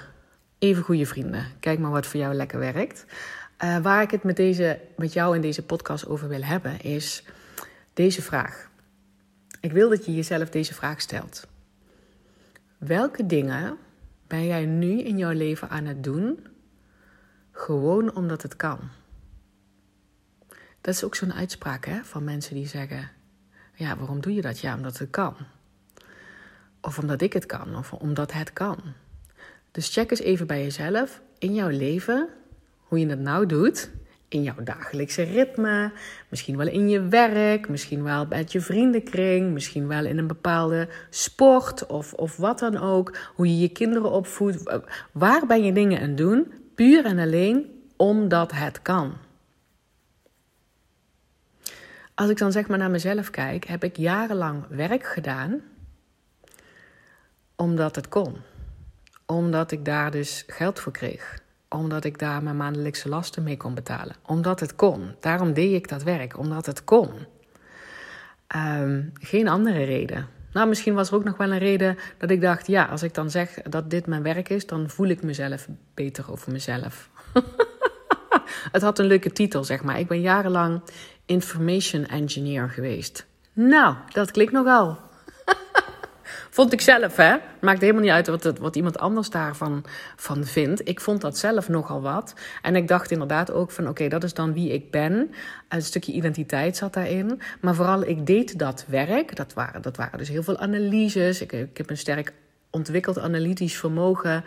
Even 0.59 0.83
goede 0.83 1.06
vrienden. 1.06 1.45
Kijk 1.59 1.79
maar 1.79 1.91
wat 1.91 2.06
voor 2.06 2.19
jou 2.19 2.33
lekker 2.33 2.59
werkt. 2.59 3.06
Uh, 3.63 3.77
waar 3.77 4.01
ik 4.01 4.11
het 4.11 4.23
met, 4.23 4.35
deze, 4.35 4.79
met 4.95 5.13
jou 5.13 5.35
in 5.35 5.41
deze 5.41 5.63
podcast 5.63 6.07
over 6.07 6.27
wil 6.27 6.44
hebben 6.44 6.81
is 6.81 7.23
deze 7.99 8.21
vraag. 8.21 8.69
Ik 9.59 9.71
wil 9.71 9.89
dat 9.89 10.05
je 10.05 10.15
jezelf 10.15 10.49
deze 10.49 10.73
vraag 10.73 11.01
stelt. 11.01 11.47
Welke 12.77 13.25
dingen 13.25 13.77
ben 14.27 14.45
jij 14.45 14.65
nu 14.65 15.01
in 15.01 15.17
jouw 15.17 15.31
leven 15.31 15.69
aan 15.69 15.85
het 15.85 16.03
doen 16.03 16.47
gewoon 17.51 18.15
omdat 18.15 18.41
het 18.41 18.55
kan? 18.55 18.79
Dat 20.81 20.93
is 20.93 21.03
ook 21.03 21.15
zo'n 21.15 21.33
uitspraak 21.33 21.85
hè, 21.85 22.03
van 22.03 22.23
mensen 22.23 22.55
die 22.55 22.67
zeggen: 22.67 23.11
Ja, 23.73 23.97
waarom 23.97 24.21
doe 24.21 24.33
je 24.33 24.41
dat? 24.41 24.59
Ja, 24.59 24.75
omdat 24.75 24.97
het 24.97 25.09
kan. 25.09 25.35
Of 26.81 26.99
omdat 26.99 27.21
ik 27.21 27.33
het 27.33 27.45
kan, 27.45 27.75
of 27.75 27.93
omdat 27.93 28.31
het 28.31 28.53
kan. 28.53 28.77
Dus 29.71 29.93
check 29.93 30.11
eens 30.11 30.19
even 30.19 30.47
bij 30.47 30.61
jezelf 30.63 31.21
in 31.37 31.53
jouw 31.53 31.69
leven 31.69 32.29
hoe 32.77 32.99
je 32.99 33.07
het 33.07 33.19
nou 33.19 33.45
doet 33.45 33.89
in 34.29 34.43
jouw 34.43 34.63
dagelijkse 34.63 35.23
ritme, 35.23 35.91
misschien 36.29 36.57
wel 36.57 36.67
in 36.67 36.89
je 36.89 37.01
werk, 37.01 37.69
misschien 37.69 38.03
wel 38.03 38.25
met 38.25 38.51
je 38.51 38.61
vriendenkring, 38.61 39.51
misschien 39.51 39.87
wel 39.87 40.05
in 40.05 40.17
een 40.17 40.27
bepaalde 40.27 40.87
sport 41.09 41.85
of, 41.85 42.13
of 42.13 42.37
wat 42.37 42.59
dan 42.59 42.77
ook. 42.77 43.17
Hoe 43.35 43.47
je 43.47 43.59
je 43.59 43.69
kinderen 43.69 44.11
opvoedt. 44.11 44.79
Waar 45.11 45.45
ben 45.45 45.63
je 45.63 45.73
dingen 45.73 46.01
aan 46.01 46.15
doen? 46.15 46.53
Puur 46.75 47.05
en 47.05 47.19
alleen 47.19 47.83
omdat 47.97 48.51
het 48.51 48.81
kan. 48.81 49.13
Als 52.15 52.29
ik 52.29 52.37
dan 52.37 52.51
zeg 52.51 52.67
maar 52.67 52.77
naar 52.77 52.91
mezelf 52.91 53.29
kijk, 53.29 53.65
heb 53.65 53.83
ik 53.83 53.97
jarenlang 53.97 54.63
werk 54.69 55.05
gedaan 55.05 55.61
omdat 57.55 57.95
het 57.95 58.07
kon. 58.09 58.35
Omdat 59.25 59.71
ik 59.71 59.85
daar 59.85 60.11
dus 60.11 60.43
geld 60.47 60.79
voor 60.79 60.91
kreeg 60.91 61.47
omdat 61.69 62.04
ik 62.04 62.19
daar 62.19 62.44
mijn 62.44 62.57
maandelijkse 62.57 63.09
lasten 63.09 63.44
mee 63.44 63.57
kon 63.57 63.73
betalen. 63.73 64.16
Omdat 64.26 64.59
het 64.59 64.76
kon. 64.76 65.16
Daarom 65.19 65.54
deed 65.54 65.73
ik 65.73 65.90
dat 65.90 66.04
werk, 66.04 66.38
omdat 66.38 66.66
het 66.66 66.83
kon. 66.83 67.09
Ehm, 68.47 69.02
geen 69.14 69.47
andere 69.47 69.83
reden. 69.83 70.28
Nou, 70.54 70.68
misschien 70.68 70.94
was 70.94 71.09
er 71.09 71.16
ook 71.16 71.23
nog 71.23 71.38
wel 71.38 71.52
een 71.52 71.57
reden 71.57 71.97
dat 72.18 72.30
ik 72.30 72.42
dacht: 72.42 72.68
ja, 72.68 72.85
als 72.85 73.04
ik 73.04 73.14
dan 73.14 73.30
zeg 73.30 73.54
dat 73.54 73.90
dit 73.90 74.07
mijn 74.07 74.23
werk 74.23 74.49
is, 74.49 74.66
dan 74.66 74.90
voel 74.90 75.07
ik 75.07 75.23
mezelf 75.23 75.68
beter 75.94 76.31
over 76.31 76.52
mezelf. 76.52 77.09
het 78.71 78.81
had 78.81 78.99
een 78.99 79.06
leuke 79.06 79.31
titel, 79.31 79.64
zeg 79.64 79.83
maar. 79.83 79.99
Ik 79.99 80.07
ben 80.07 80.21
jarenlang 80.21 80.81
information 81.26 82.06
engineer 82.06 82.69
geweest. 82.69 83.26
Nou, 83.54 83.95
dat 84.11 84.31
klinkt 84.31 84.54
nogal. 84.54 85.08
Vond 86.59 86.73
ik 86.73 86.81
zelf, 86.81 87.16
hè? 87.16 87.35
Maakt 87.61 87.81
helemaal 87.81 88.01
niet 88.01 88.11
uit 88.11 88.28
wat, 88.28 88.57
wat 88.57 88.75
iemand 88.75 88.97
anders 88.97 89.30
daarvan 89.30 89.85
van 90.16 90.45
vindt. 90.45 90.87
Ik 90.87 91.01
vond 91.01 91.21
dat 91.21 91.37
zelf 91.37 91.69
nogal 91.69 92.01
wat. 92.01 92.33
En 92.61 92.75
ik 92.75 92.87
dacht 92.87 93.11
inderdaad 93.11 93.51
ook 93.51 93.71
van, 93.71 93.87
oké, 93.87 94.07
dat 94.07 94.23
is 94.23 94.33
dan 94.33 94.54
wie 94.54 94.73
ik 94.73 94.92
ben. 94.92 95.31
Een 95.69 95.81
stukje 95.81 96.11
identiteit 96.11 96.78
zat 96.78 96.94
daarin. 96.94 97.42
Maar 97.61 97.75
vooral, 97.75 98.04
ik 98.04 98.25
deed 98.25 98.59
dat 98.59 98.85
werk. 98.87 99.35
Dat 99.35 99.54
waren, 99.54 99.81
dat 99.81 99.97
waren 99.97 100.18
dus 100.18 100.30
heel 100.30 100.44
veel 100.44 100.57
analyses. 100.57 101.42
Ik, 101.42 101.51
ik 101.51 101.78
heb 101.78 101.89
een 101.89 101.97
sterk 101.97 102.33
ontwikkeld 102.69 103.19
analytisch 103.19 103.78
vermogen. 103.78 104.44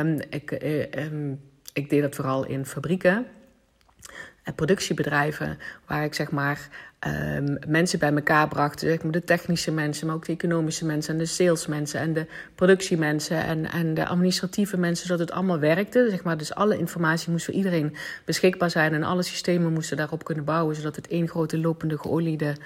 Um, 0.00 0.20
ik, 0.30 0.62
uh, 0.62 1.04
um, 1.04 1.40
ik 1.72 1.90
deed 1.90 2.02
dat 2.02 2.14
vooral 2.14 2.46
in 2.46 2.66
fabrieken 2.66 3.26
productiebedrijven, 4.54 5.58
waar 5.86 6.04
ik 6.04 6.14
zeg 6.14 6.30
maar 6.30 6.68
um, 7.06 7.58
mensen 7.68 7.98
bij 7.98 8.12
elkaar 8.12 8.48
bracht. 8.48 8.80
Zeg 8.80 9.02
maar 9.02 9.12
de 9.12 9.24
technische 9.24 9.70
mensen, 9.70 10.06
maar 10.06 10.16
ook 10.16 10.26
de 10.26 10.32
economische 10.32 10.86
mensen 10.86 11.12
en 11.12 11.18
de 11.18 11.26
salesmensen 11.26 12.00
en 12.00 12.12
de 12.12 12.26
productiemensen 12.54 13.44
en, 13.44 13.70
en 13.70 13.94
de 13.94 14.06
administratieve 14.06 14.76
mensen, 14.76 15.06
zodat 15.06 15.28
het 15.28 15.36
allemaal 15.36 15.58
werkte. 15.58 16.06
Zeg 16.10 16.22
maar, 16.22 16.36
dus 16.36 16.54
alle 16.54 16.78
informatie 16.78 17.30
moest 17.30 17.44
voor 17.44 17.54
iedereen 17.54 17.96
beschikbaar 18.24 18.70
zijn 18.70 18.94
en 18.94 19.02
alle 19.02 19.22
systemen 19.22 19.72
moesten 19.72 19.96
daarop 19.96 20.24
kunnen 20.24 20.44
bouwen, 20.44 20.76
zodat 20.76 20.96
het 20.96 21.08
één 21.08 21.28
grote 21.28 21.58
lopende 21.58 21.98
geoliede 21.98 22.56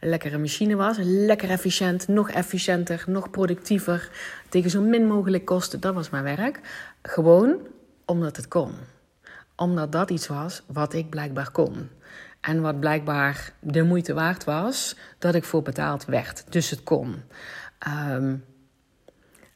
lekkere 0.00 0.38
machine 0.38 0.76
was. 0.76 0.96
Lekker 1.00 1.50
efficiënt, 1.50 2.08
nog 2.08 2.30
efficiënter, 2.30 3.04
nog 3.06 3.30
productiever. 3.30 4.10
Tegen 4.48 4.70
zo 4.70 4.82
min 4.82 5.06
mogelijk 5.06 5.44
kosten. 5.44 5.80
Dat 5.80 5.94
was 5.94 6.10
mijn 6.10 6.24
werk. 6.24 6.60
Gewoon 7.02 7.56
omdat 8.04 8.36
het 8.36 8.48
kon. 8.48 8.72
Omdat 9.56 9.92
dat 9.92 10.10
iets 10.10 10.26
was 10.26 10.62
wat 10.66 10.92
ik 10.92 11.10
blijkbaar 11.10 11.50
kon. 11.50 11.88
En 12.48 12.60
wat 12.60 12.80
blijkbaar 12.80 13.52
de 13.60 13.82
moeite 13.82 14.14
waard 14.14 14.44
was 14.44 14.96
dat 15.18 15.34
ik 15.34 15.44
voor 15.44 15.62
betaald 15.62 16.04
werd. 16.04 16.44
Dus 16.52 16.70
het 16.70 16.82
kon. 16.82 17.22
Ehm, 17.78 18.36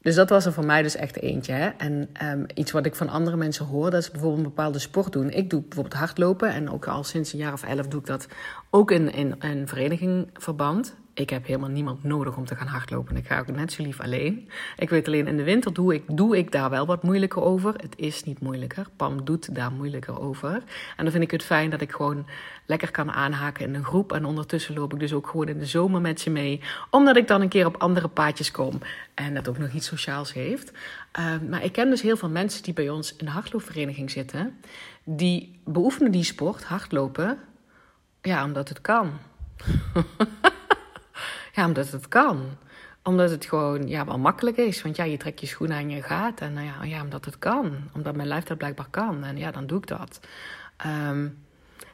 dus 0.00 0.14
dat 0.14 0.28
was 0.28 0.46
er 0.46 0.52
voor 0.52 0.64
mij 0.64 0.82
dus 0.82 0.96
echt 0.96 1.16
eentje. 1.16 1.52
Hè? 1.52 1.68
En 1.68 2.08
um, 2.22 2.46
iets 2.54 2.72
wat 2.72 2.86
ik 2.86 2.94
van 2.94 3.08
andere 3.08 3.36
mensen 3.36 3.66
hoor, 3.66 3.90
dat 3.90 4.02
is 4.02 4.10
bijvoorbeeld 4.10 4.42
een 4.42 4.54
bepaalde 4.54 4.78
sport 4.78 5.12
doen. 5.12 5.30
Ik 5.30 5.50
doe 5.50 5.60
bijvoorbeeld 5.60 5.94
hardlopen 5.94 6.52
en 6.52 6.70
ook 6.70 6.86
al 6.86 7.04
sinds 7.04 7.32
een 7.32 7.38
jaar 7.38 7.52
of 7.52 7.62
elf 7.62 7.88
doe 7.88 8.00
ik 8.00 8.06
dat 8.06 8.26
ook 8.70 8.90
in, 8.90 9.12
in 9.12 9.34
een 9.38 9.68
verenigingverband 9.68 10.94
ik 11.14 11.30
heb 11.30 11.46
helemaal 11.46 11.68
niemand 11.68 12.04
nodig 12.04 12.36
om 12.36 12.44
te 12.44 12.56
gaan 12.56 12.66
hardlopen. 12.66 13.16
Ik 13.16 13.26
ga 13.26 13.38
ook 13.38 13.46
net 13.46 13.72
zo 13.72 13.82
lief 13.82 14.00
alleen. 14.00 14.48
Ik 14.76 14.90
weet 14.90 15.06
alleen, 15.06 15.26
in 15.26 15.36
de 15.36 15.42
winter 15.42 15.72
doe 15.72 15.94
ik, 15.94 16.02
doe 16.06 16.36
ik 16.36 16.52
daar 16.52 16.70
wel 16.70 16.86
wat 16.86 17.02
moeilijker 17.02 17.42
over. 17.42 17.74
Het 17.74 17.94
is 17.96 18.24
niet 18.24 18.40
moeilijker. 18.40 18.86
Pam 18.96 19.24
doet 19.24 19.54
daar 19.54 19.72
moeilijker 19.72 20.20
over. 20.20 20.52
En 20.96 21.04
dan 21.04 21.10
vind 21.10 21.22
ik 21.22 21.30
het 21.30 21.42
fijn 21.42 21.70
dat 21.70 21.80
ik 21.80 21.92
gewoon 21.92 22.26
lekker 22.66 22.90
kan 22.90 23.12
aanhaken 23.12 23.66
in 23.66 23.74
een 23.74 23.84
groep. 23.84 24.12
En 24.12 24.24
ondertussen 24.24 24.74
loop 24.74 24.92
ik 24.92 24.98
dus 24.98 25.12
ook 25.12 25.26
gewoon 25.26 25.48
in 25.48 25.58
de 25.58 25.66
zomer 25.66 26.00
met 26.00 26.20
ze 26.20 26.30
mee. 26.30 26.60
Omdat 26.90 27.16
ik 27.16 27.28
dan 27.28 27.40
een 27.40 27.48
keer 27.48 27.66
op 27.66 27.76
andere 27.76 28.08
paadjes 28.08 28.50
kom. 28.50 28.78
En 29.14 29.34
dat 29.34 29.48
ook 29.48 29.58
nog 29.58 29.72
iets 29.72 29.86
sociaals 29.86 30.32
heeft. 30.32 30.72
Uh, 31.18 31.34
maar 31.48 31.64
ik 31.64 31.72
ken 31.72 31.90
dus 31.90 32.02
heel 32.02 32.16
veel 32.16 32.30
mensen 32.30 32.62
die 32.62 32.74
bij 32.74 32.88
ons 32.88 33.16
in 33.16 33.24
de 33.24 33.30
hardloopvereniging 33.32 34.10
zitten. 34.10 34.58
Die 35.04 35.60
beoefenen 35.64 36.12
die 36.12 36.24
sport, 36.24 36.64
hardlopen. 36.64 37.38
Ja, 38.22 38.44
omdat 38.44 38.68
het 38.68 38.80
kan. 38.80 39.12
Ja, 41.52 41.66
omdat 41.66 41.90
het 41.90 42.08
kan. 42.08 42.40
Omdat 43.02 43.30
het 43.30 43.44
gewoon 43.44 43.88
ja, 43.88 44.04
wel 44.04 44.18
makkelijk 44.18 44.56
is. 44.56 44.82
Want 44.82 44.96
ja, 44.96 45.04
je 45.04 45.16
trekt 45.16 45.40
je 45.40 45.46
schoenen 45.46 45.76
aan 45.76 45.90
je 45.90 46.02
gaat. 46.02 46.40
En 46.40 46.52
nou 46.52 46.66
ja, 46.66 46.84
ja, 46.84 47.02
omdat 47.02 47.24
het 47.24 47.38
kan. 47.38 47.76
Omdat 47.94 48.16
mijn 48.16 48.28
lijf 48.28 48.44
dat 48.44 48.58
blijkbaar 48.58 48.90
kan. 48.90 49.24
En 49.24 49.36
ja, 49.36 49.50
dan 49.50 49.66
doe 49.66 49.78
ik 49.78 49.86
dat. 49.86 50.20
Um, 50.86 51.38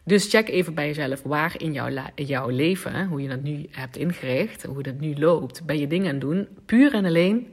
dus 0.08 0.28
check 0.28 0.48
even 0.48 0.74
bij 0.74 0.86
jezelf 0.86 1.22
waar 1.22 1.54
in 1.56 1.72
jouw, 1.72 1.88
jouw 2.14 2.48
leven, 2.48 3.06
hoe 3.06 3.22
je 3.22 3.28
dat 3.28 3.42
nu 3.42 3.66
hebt 3.70 3.96
ingericht, 3.96 4.62
hoe 4.62 4.82
dat 4.82 5.00
nu 5.00 5.18
loopt. 5.18 5.66
Ben 5.66 5.78
je 5.78 5.86
dingen 5.86 6.12
aan 6.12 6.18
doen, 6.18 6.48
puur 6.66 6.94
en 6.94 7.04
alleen, 7.04 7.46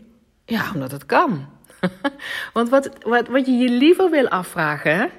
ja, 0.46 0.72
omdat 0.74 0.92
het 0.92 1.06
kan. 1.06 1.46
Want 2.54 2.70
wat, 2.70 2.90
wat, 3.04 3.28
wat 3.28 3.46
je 3.46 3.52
je 3.52 3.70
liever 3.70 4.10
wil 4.10 4.28
afvragen, 4.28 5.10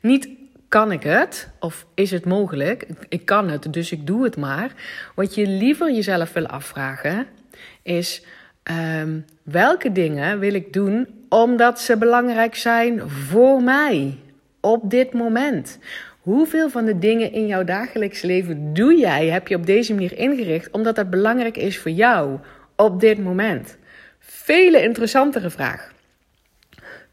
niet 0.00 0.28
kan 0.72 0.92
ik 0.92 1.02
het? 1.02 1.48
Of 1.60 1.86
is 1.94 2.10
het 2.10 2.24
mogelijk? 2.24 2.86
Ik 3.08 3.24
kan 3.24 3.48
het, 3.48 3.72
dus 3.72 3.92
ik 3.92 4.06
doe 4.06 4.24
het 4.24 4.36
maar. 4.36 4.72
Wat 5.14 5.34
je 5.34 5.46
liever 5.46 5.92
jezelf 5.92 6.32
wil 6.32 6.46
afvragen 6.46 7.26
is: 7.82 8.24
um, 9.00 9.24
welke 9.42 9.92
dingen 9.92 10.38
wil 10.38 10.54
ik 10.54 10.72
doen 10.72 11.08
omdat 11.28 11.80
ze 11.80 11.96
belangrijk 11.96 12.54
zijn 12.54 13.10
voor 13.10 13.62
mij 13.62 14.18
op 14.60 14.90
dit 14.90 15.12
moment? 15.12 15.78
Hoeveel 16.20 16.70
van 16.70 16.84
de 16.84 16.98
dingen 16.98 17.32
in 17.32 17.46
jouw 17.46 17.64
dagelijks 17.64 18.22
leven 18.22 18.74
doe 18.74 18.96
jij, 18.96 19.26
heb 19.26 19.48
je 19.48 19.56
op 19.56 19.66
deze 19.66 19.94
manier 19.94 20.18
ingericht, 20.18 20.70
omdat 20.70 20.96
dat 20.96 21.10
belangrijk 21.10 21.56
is 21.56 21.78
voor 21.78 21.90
jou 21.90 22.38
op 22.76 23.00
dit 23.00 23.18
moment? 23.18 23.76
Vele 24.18 24.82
interessantere 24.82 25.50
vraag. 25.50 25.91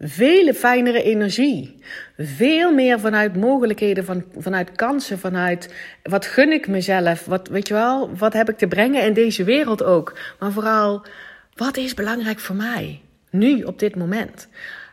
Vele 0.01 0.53
fijnere 0.53 1.03
energie. 1.03 1.75
Veel 2.17 2.73
meer 2.73 2.99
vanuit 2.99 3.35
mogelijkheden, 3.35 4.05
van, 4.05 4.23
vanuit 4.37 4.71
kansen, 4.71 5.19
vanuit 5.19 5.73
wat 6.03 6.25
gun 6.25 6.51
ik 6.51 6.67
mezelf, 6.67 7.25
wat, 7.25 7.47
weet 7.47 7.67
je 7.67 7.73
wel, 7.73 8.17
wat 8.17 8.33
heb 8.33 8.49
ik 8.49 8.57
te 8.57 8.67
brengen 8.67 9.03
in 9.03 9.13
deze 9.13 9.43
wereld 9.43 9.83
ook. 9.83 10.17
Maar 10.39 10.51
vooral, 10.51 11.05
wat 11.55 11.77
is 11.77 11.93
belangrijk 11.93 12.39
voor 12.39 12.55
mij, 12.55 13.01
nu, 13.29 13.63
op 13.63 13.79
dit 13.79 13.95
moment. 13.95 14.47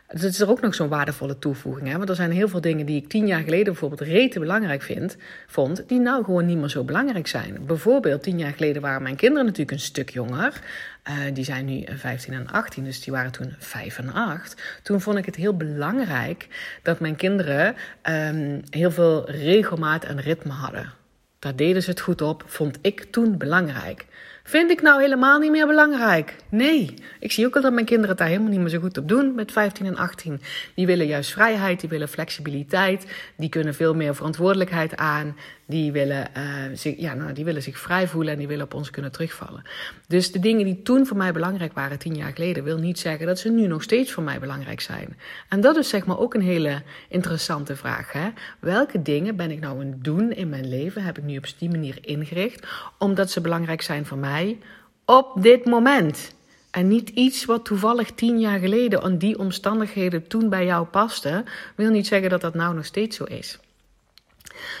Dat 0.07 0.23
is 0.23 0.39
er 0.39 0.49
ook 0.49 0.61
nog 0.61 0.75
zo'n 0.75 0.87
waardevolle 0.87 1.39
toevoeging. 1.39 1.87
Hè? 1.87 1.97
Want 1.97 2.09
er 2.09 2.15
zijn 2.15 2.31
heel 2.31 2.47
veel 2.47 2.61
dingen 2.61 2.85
die 2.85 3.01
ik 3.01 3.09
tien 3.09 3.27
jaar 3.27 3.43
geleden 3.43 3.65
bijvoorbeeld 3.65 4.01
rete 4.01 4.39
belangrijk 4.39 4.81
vind, 4.81 5.17
vond, 5.47 5.83
die 5.87 5.99
nou 5.99 6.23
gewoon 6.23 6.45
niet 6.45 6.57
meer 6.57 6.69
zo 6.69 6.83
belangrijk 6.83 7.27
zijn. 7.27 7.57
Bijvoorbeeld, 7.65 8.23
tien 8.23 8.37
jaar 8.37 8.53
geleden 8.53 8.81
waren 8.81 9.03
mijn 9.03 9.15
kinderen 9.15 9.45
natuurlijk 9.45 9.71
een 9.71 9.83
stuk 9.83 10.09
jonger. 10.09 10.61
Uh, 11.09 11.13
die 11.33 11.43
zijn 11.43 11.65
nu 11.65 11.85
15 11.95 12.33
en 12.33 12.47
18, 12.47 12.83
dus 12.83 13.01
die 13.01 13.13
waren 13.13 13.31
toen 13.31 13.55
5 13.57 13.97
en 13.97 14.13
8. 14.13 14.79
Toen 14.83 15.01
vond 15.01 15.17
ik 15.17 15.25
het 15.25 15.35
heel 15.35 15.57
belangrijk 15.57 16.47
dat 16.83 16.99
mijn 16.99 17.15
kinderen 17.15 17.75
um, 18.03 18.61
heel 18.69 18.91
veel 18.91 19.31
regelmaat 19.31 20.03
en 20.03 20.21
ritme 20.21 20.51
hadden. 20.51 20.93
Daar 21.39 21.55
deden 21.55 21.83
ze 21.83 21.89
het 21.89 21.99
goed 21.99 22.21
op, 22.21 22.43
vond 22.45 22.77
ik 22.81 23.03
toen 23.11 23.37
belangrijk. 23.37 24.05
Vind 24.47 24.71
ik 24.71 24.81
nou 24.81 25.01
helemaal 25.01 25.39
niet 25.39 25.51
meer 25.51 25.67
belangrijk? 25.67 26.35
Nee. 26.49 26.93
Ik 27.19 27.31
zie 27.31 27.45
ook 27.45 27.55
al 27.55 27.61
dat 27.61 27.73
mijn 27.73 27.85
kinderen 27.85 28.09
het 28.09 28.17
daar 28.17 28.27
helemaal 28.27 28.49
niet 28.49 28.59
meer 28.59 28.69
zo 28.69 28.79
goed 28.79 28.97
op 28.97 29.07
doen 29.07 29.35
met 29.35 29.51
15 29.51 29.85
en 29.85 29.97
18. 29.97 30.41
Die 30.75 30.85
willen 30.85 31.07
juist 31.07 31.31
vrijheid, 31.31 31.79
die 31.79 31.89
willen 31.89 32.07
flexibiliteit, 32.07 33.05
die 33.37 33.49
kunnen 33.49 33.75
veel 33.75 33.93
meer 33.93 34.15
verantwoordelijkheid 34.15 34.95
aan. 34.95 35.35
Die 35.69 35.91
willen, 35.91 36.27
uh, 36.37 36.43
zich, 36.73 36.97
ja, 36.97 37.13
nou, 37.13 37.33
die 37.33 37.45
willen 37.45 37.63
zich 37.63 37.79
vrij 37.79 38.07
voelen 38.07 38.33
en 38.33 38.39
die 38.39 38.47
willen 38.47 38.65
op 38.65 38.73
ons 38.73 38.89
kunnen 38.89 39.11
terugvallen. 39.11 39.61
Dus 40.07 40.31
de 40.31 40.39
dingen 40.39 40.65
die 40.65 40.81
toen 40.81 41.05
voor 41.05 41.17
mij 41.17 41.31
belangrijk 41.31 41.73
waren, 41.73 41.99
tien 41.99 42.15
jaar 42.15 42.31
geleden, 42.33 42.63
wil 42.63 42.77
niet 42.77 42.99
zeggen 42.99 43.27
dat 43.27 43.39
ze 43.39 43.49
nu 43.49 43.67
nog 43.67 43.83
steeds 43.83 44.11
voor 44.11 44.23
mij 44.23 44.39
belangrijk 44.39 44.81
zijn. 44.81 45.17
En 45.49 45.61
dat 45.61 45.77
is 45.77 45.89
zeg 45.89 46.05
maar 46.05 46.19
ook 46.19 46.33
een 46.33 46.41
hele 46.41 46.81
interessante 47.09 47.75
vraag. 47.75 48.11
Hè? 48.11 48.29
Welke 48.59 49.01
dingen 49.01 49.35
ben 49.35 49.51
ik 49.51 49.59
nou 49.59 49.79
aan 49.79 49.87
het 49.87 50.03
doen 50.03 50.31
in 50.31 50.49
mijn 50.49 50.69
leven? 50.69 51.03
Heb 51.03 51.17
ik 51.17 51.23
nu 51.23 51.37
op 51.37 51.45
die 51.57 51.69
manier 51.69 51.97
ingericht, 52.01 52.67
omdat 52.97 53.31
ze 53.31 53.41
belangrijk 53.41 53.81
zijn 53.81 54.05
voor 54.05 54.17
mij 54.17 54.57
op 55.05 55.41
dit 55.41 55.65
moment? 55.65 56.35
En 56.71 56.87
niet 56.87 57.09
iets 57.09 57.45
wat 57.45 57.65
toevallig 57.65 58.11
tien 58.11 58.39
jaar 58.39 58.59
geleden 58.59 59.01
aan 59.01 59.17
die 59.17 59.39
omstandigheden 59.39 60.27
toen 60.27 60.49
bij 60.49 60.65
jou 60.65 60.85
paste, 60.85 61.43
wil 61.75 61.89
niet 61.89 62.07
zeggen 62.07 62.29
dat 62.29 62.41
dat 62.41 62.53
nou 62.53 62.75
nog 62.75 62.85
steeds 62.85 63.17
zo 63.17 63.23
is. 63.23 63.59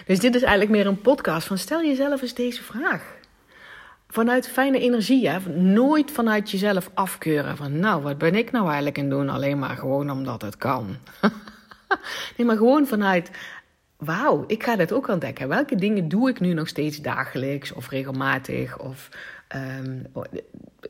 Dus 0.05 0.19
dit 0.19 0.35
is 0.35 0.41
eigenlijk 0.41 0.71
meer 0.71 0.87
een 0.87 1.01
podcast 1.01 1.47
van 1.47 1.57
stel 1.57 1.83
jezelf 1.83 2.21
eens 2.21 2.33
deze 2.33 2.63
vraag. 2.63 3.15
Vanuit 4.07 4.47
fijne 4.47 4.79
energie, 4.79 5.29
hè? 5.29 5.39
nooit 5.49 6.11
vanuit 6.11 6.51
jezelf 6.51 6.89
afkeuren. 6.93 7.57
Van 7.57 7.79
nou, 7.79 8.01
wat 8.01 8.17
ben 8.17 8.35
ik 8.35 8.51
nou 8.51 8.65
eigenlijk 8.65 8.97
in 8.97 9.09
doen? 9.09 9.29
Alleen 9.29 9.59
maar 9.59 9.77
gewoon 9.77 10.11
omdat 10.11 10.41
het 10.41 10.57
kan. 10.57 10.97
nee, 12.37 12.47
maar 12.47 12.57
gewoon 12.57 12.87
vanuit 12.87 13.31
wauw, 13.97 14.43
ik 14.47 14.63
ga 14.63 14.75
dit 14.75 14.91
ook 14.91 15.07
ontdekken. 15.07 15.47
Welke 15.47 15.75
dingen 15.75 16.07
doe 16.07 16.29
ik 16.29 16.39
nu 16.39 16.53
nog 16.53 16.67
steeds 16.67 17.01
dagelijks 17.01 17.73
of 17.73 17.89
regelmatig? 17.89 18.79
Of 18.79 19.09
um, 19.55 20.05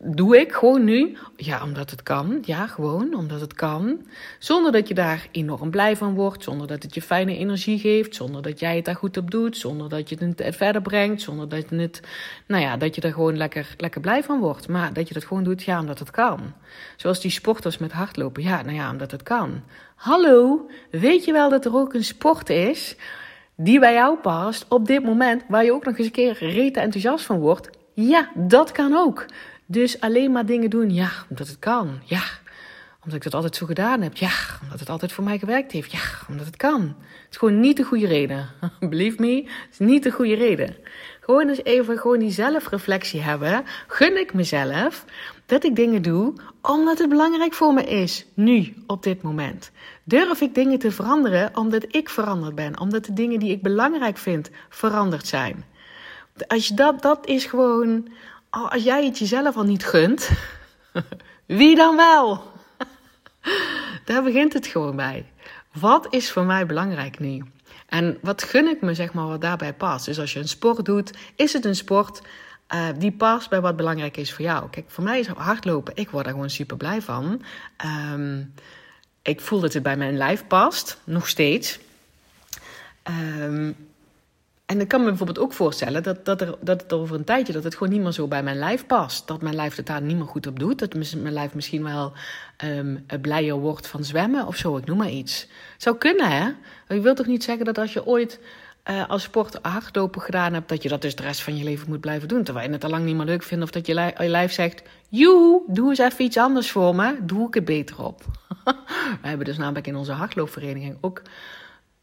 doe 0.02 0.40
ik 0.40 0.52
gewoon 0.52 0.84
nu? 0.84 1.18
Ja, 1.36 1.64
omdat 1.64 1.92
het 1.92 2.04
kan. 2.04 2.38
Ja, 2.42 2.68
gewoon 2.68 3.16
omdat 3.16 3.42
het 3.42 3.54
kan. 3.54 4.06
Zonder 4.40 4.72
dat 4.72 4.88
je 4.88 4.94
daar 4.94 5.28
enorm 5.32 5.70
blij 5.70 5.96
van 5.96 6.14
wordt. 6.14 6.44
Zonder 6.44 6.68
dat 6.68 6.84
het 6.84 6.94
je 6.94 7.02
fijne 7.02 7.38
energie 7.38 7.80
geeft. 7.80 8.16
Zonder 8.16 8.42
dat 8.42 8.60
jij 8.60 8.76
het 8.76 8.86
daar 8.86 8.96
goed 8.96 9.18
op 9.18 9.32
doet. 9.32 9.58
Zonder 9.58 9.90
dat 9.90 10.10
je 10.10 10.34
het 10.36 10.56
verder 10.56 10.82
brengt. 10.82 11.22
Zonder 11.22 11.50
dat 11.50 11.70
je 11.70 11.76
het, 11.76 12.02
nou 12.48 12.62
ja, 12.62 12.78
dat 12.78 12.96
je 12.96 13.02
er 13.02 13.14
gewoon 13.14 13.38
lekker, 13.38 13.76
lekker 13.78 14.02
blij 14.02 14.24
van 14.24 14.40
wordt. 14.40 14.68
Maar 14.68 14.94
dat 14.94 15.08
je 15.08 15.14
dat 15.14 15.26
gewoon 15.26 15.44
doet, 15.44 15.64
ja, 15.64 15.80
omdat 15.80 16.00
het 16.00 16.12
kan. 16.12 16.54
Zoals 16.96 17.22
die 17.22 17.32
sporters 17.32 17.78
met 17.78 17.92
hardlopen. 17.92 18.44
Ja, 18.44 18.62
nou 18.62 18.76
ja, 18.76 18.92
omdat 18.92 19.12
het 19.12 19.24
kan. 19.24 19.64
Hallo, 19.96 20.70
weet 20.92 21.26
je 21.26 21.32
wel 21.32 21.50
dat 21.50 21.66
er 21.66 21.76
ook 21.76 21.94
een 21.94 22.04
sport 22.04 22.50
is 22.50 22.96
die 23.56 23.80
bij 23.80 23.94
jou 23.94 24.18
past 24.18 24.66
op 24.70 24.86
dit 24.86 25.04
moment, 25.04 25.44
waar 25.48 25.64
je 25.64 25.74
ook 25.74 25.86
nog 25.86 25.98
eens 25.98 26.06
een 26.06 26.12
keer 26.12 26.38
rete 26.40 26.80
enthousiast 26.80 27.26
van 27.26 27.40
wordt? 27.40 27.70
Ja, 28.00 28.30
dat 28.36 28.72
kan 28.72 28.94
ook. 28.94 29.26
Dus 29.66 30.00
alleen 30.00 30.32
maar 30.32 30.46
dingen 30.46 30.70
doen, 30.70 30.94
ja, 30.94 31.10
omdat 31.30 31.48
het 31.48 31.60
kan. 31.60 32.00
Ja, 32.04 32.24
omdat 32.96 33.16
ik 33.16 33.24
dat 33.24 33.34
altijd 33.34 33.56
zo 33.56 33.66
gedaan 33.66 34.02
heb. 34.02 34.18
Ja, 34.18 34.32
omdat 34.64 34.80
het 34.80 34.90
altijd 34.90 35.12
voor 35.12 35.24
mij 35.24 35.40
gewerkt 35.40 35.72
heeft. 35.72 35.92
Ja, 35.92 36.00
omdat 36.30 36.46
het 36.46 36.56
kan. 36.56 36.82
Het 36.82 37.28
is 37.30 37.38
gewoon 37.38 37.60
niet 37.60 37.78
de 37.78 37.84
goede 37.84 38.08
reden. 38.08 38.50
Believe 38.80 39.22
me, 39.22 39.44
het 39.44 39.72
is 39.72 39.80
niet 39.80 40.04
de 40.04 40.12
goede 40.12 40.36
reden. 40.36 40.76
Gewoon 41.22 41.50
eens 41.50 41.64
even 41.64 41.98
gewoon 41.98 42.20
die 42.20 42.32
zelfreflectie 42.32 43.22
hebben. 43.22 43.64
Gun 43.88 44.20
ik 44.20 44.34
mezelf 44.34 45.06
dat 45.46 45.64
ik 45.64 45.76
dingen 45.76 46.02
doe 46.02 46.34
omdat 46.62 46.98
het 46.98 47.10
belangrijk 47.10 47.54
voor 47.54 47.74
me 47.74 47.84
is. 47.84 48.26
Nu, 48.34 48.74
op 48.88 49.04
dit 49.04 49.22
moment. 49.22 49.72
Durf 50.04 50.42
ik 50.42 50.56
dingen 50.56 50.80
te 50.80 50.92
veranderen 50.92 51.58
omdat 51.58 51.86
ik 51.96 52.10
veranderd 52.10 52.56
ben. 52.56 52.80
Omdat 52.80 53.06
de 53.06 53.14
dingen 53.14 53.40
die 53.40 53.52
ik 53.52 53.62
belangrijk 53.62 54.18
vind 54.18 54.50
veranderd 54.70 55.28
zijn. 55.28 55.66
Als 56.48 56.68
je 56.68 56.74
dat, 56.74 57.02
dat 57.02 57.28
is 57.28 57.46
gewoon 57.46 58.08
Oh, 58.52 58.72
als 58.72 58.84
jij 58.84 59.06
het 59.06 59.20
jezelf 59.20 59.56
al 59.56 59.64
niet 59.64 59.86
gunt, 59.86 60.30
wie 61.46 61.76
dan 61.76 61.96
wel? 61.96 62.52
Daar 64.06 64.24
begint 64.24 64.54
het 64.54 64.68
gewoon 64.68 64.96
bij. 64.96 65.26
Wat 65.72 66.08
is 66.10 66.32
voor 66.32 66.44
mij 66.44 66.66
belangrijk 66.66 67.20
nu? 67.20 67.44
En 67.86 68.18
wat 68.22 68.44
gun 68.44 68.68
ik 68.68 68.82
me, 68.82 68.94
zeg 68.94 69.14
maar, 69.14 69.28
wat 69.28 69.42
daarbij 69.42 69.74
past? 69.74 70.06
Dus 70.06 70.20
als 70.20 70.34
je 70.34 70.40
een 70.40 70.48
sport 70.48 70.86
doet, 70.86 71.14
is 71.36 71.54
het 71.54 71.66
een 71.66 71.76
sport 71.76 72.22
uh, 72.74 72.88
die 72.98 73.12
past 73.12 73.50
bij 73.50 73.62
wat 73.62 73.76
belangrijk 73.76 74.18
is 74.18 74.34
voor 74.34 74.46
jou? 74.46 74.70
Kijk, 74.70 74.86
voor 74.88 75.04
mij 75.04 75.20
is 75.20 75.28
hardlopen, 75.28 75.96
ik 75.96 76.10
word 76.10 76.24
daar 76.24 76.34
gewoon 76.34 76.50
super 76.50 76.78
blij 76.78 77.02
van. 77.02 77.42
Um, 78.14 78.54
ik 79.22 79.42
voel 79.42 79.60
dat 79.60 79.74
het 79.74 79.84
bij 79.84 79.98
mijn 79.98 80.18
lijf 80.18 80.48
past, 80.48 81.02
nog 81.04 81.28
steeds. 81.28 81.80
Um, 83.40 83.76
en 84.68 84.80
ik 84.80 84.88
kan 84.88 85.00
me 85.00 85.08
bijvoorbeeld 85.08 85.40
ook 85.40 85.54
voorstellen 85.54 86.04
dat, 86.04 86.26
dat, 86.26 86.42
er, 86.42 86.56
dat 86.62 86.82
het 86.82 86.94
over 86.94 87.16
een 87.16 87.24
tijdje 87.24 87.54
dat 87.54 87.64
het 87.64 87.76
gewoon 87.76 87.94
niet 87.94 88.02
meer 88.02 88.12
zo 88.12 88.28
bij 88.28 88.44
mijn 88.44 88.58
lijf 88.58 88.86
past. 88.86 89.28
Dat 89.28 89.42
mijn 89.42 89.56
lijf 89.56 89.76
het 89.76 89.86
daar 89.86 90.02
niet 90.02 90.18
meer 90.18 90.26
goed 90.26 90.48
op 90.48 90.60
doet. 90.60 90.80
Dat 90.80 90.94
mijn 90.94 91.34
lijf 91.34 91.54
misschien 91.54 91.84
wel 91.84 92.14
um, 92.64 93.06
blijer 93.22 93.56
wordt 93.56 93.88
van 93.88 94.04
zwemmen 94.04 94.48
of 94.48 94.56
zo. 94.56 94.78
Ik 94.78 94.86
noem 94.86 94.98
maar 94.98 95.10
iets. 95.10 95.48
Zou 95.78 95.98
kunnen, 95.98 96.30
hè? 96.30 96.50
Je 96.96 97.02
wilt 97.02 97.18
toch 97.18 97.26
niet 97.26 97.44
zeggen 97.44 97.66
dat 97.66 97.78
als 97.78 97.94
je 97.94 98.06
ooit 98.06 98.40
uh, 98.90 99.10
als 99.10 99.24
sport 99.24 99.60
hardlopen 99.62 100.22
gedaan 100.22 100.54
hebt, 100.54 100.70
dat 100.70 100.84
je 100.84 100.90
dat 100.90 101.02
dus 101.02 101.16
de 101.16 101.24
rest 101.24 101.42
van 101.42 101.58
je 101.58 101.64
leven 101.64 101.90
moet 101.90 102.02
blijven 102.02 102.28
doen. 102.28 102.44
Terwijl 102.44 102.68
je 102.68 102.74
het 102.74 102.84
al 102.84 102.90
lang 102.90 103.06
niet 103.06 103.16
meer 103.16 103.26
leuk 103.26 103.44
vindt. 103.44 103.64
Of 103.64 103.72
dat 103.72 103.86
je, 103.88 104.14
je 104.18 104.30
lijf 104.30 104.52
zegt: 104.52 104.82
Joe, 105.10 105.62
doe 105.68 105.90
eens 105.90 106.00
even 106.00 106.26
iets 106.26 106.38
anders 106.38 106.72
voor 106.72 106.96
me. 106.96 107.18
Doe 107.22 107.48
ik 107.48 107.54
het 107.54 107.66
beter 107.66 108.04
op. 108.04 108.24
We 109.22 109.28
hebben 109.28 109.46
dus 109.46 109.58
namelijk 109.58 109.88
in 109.88 109.96
onze 109.96 110.12
hardloopvereniging 110.12 110.98
ook. 111.02 111.22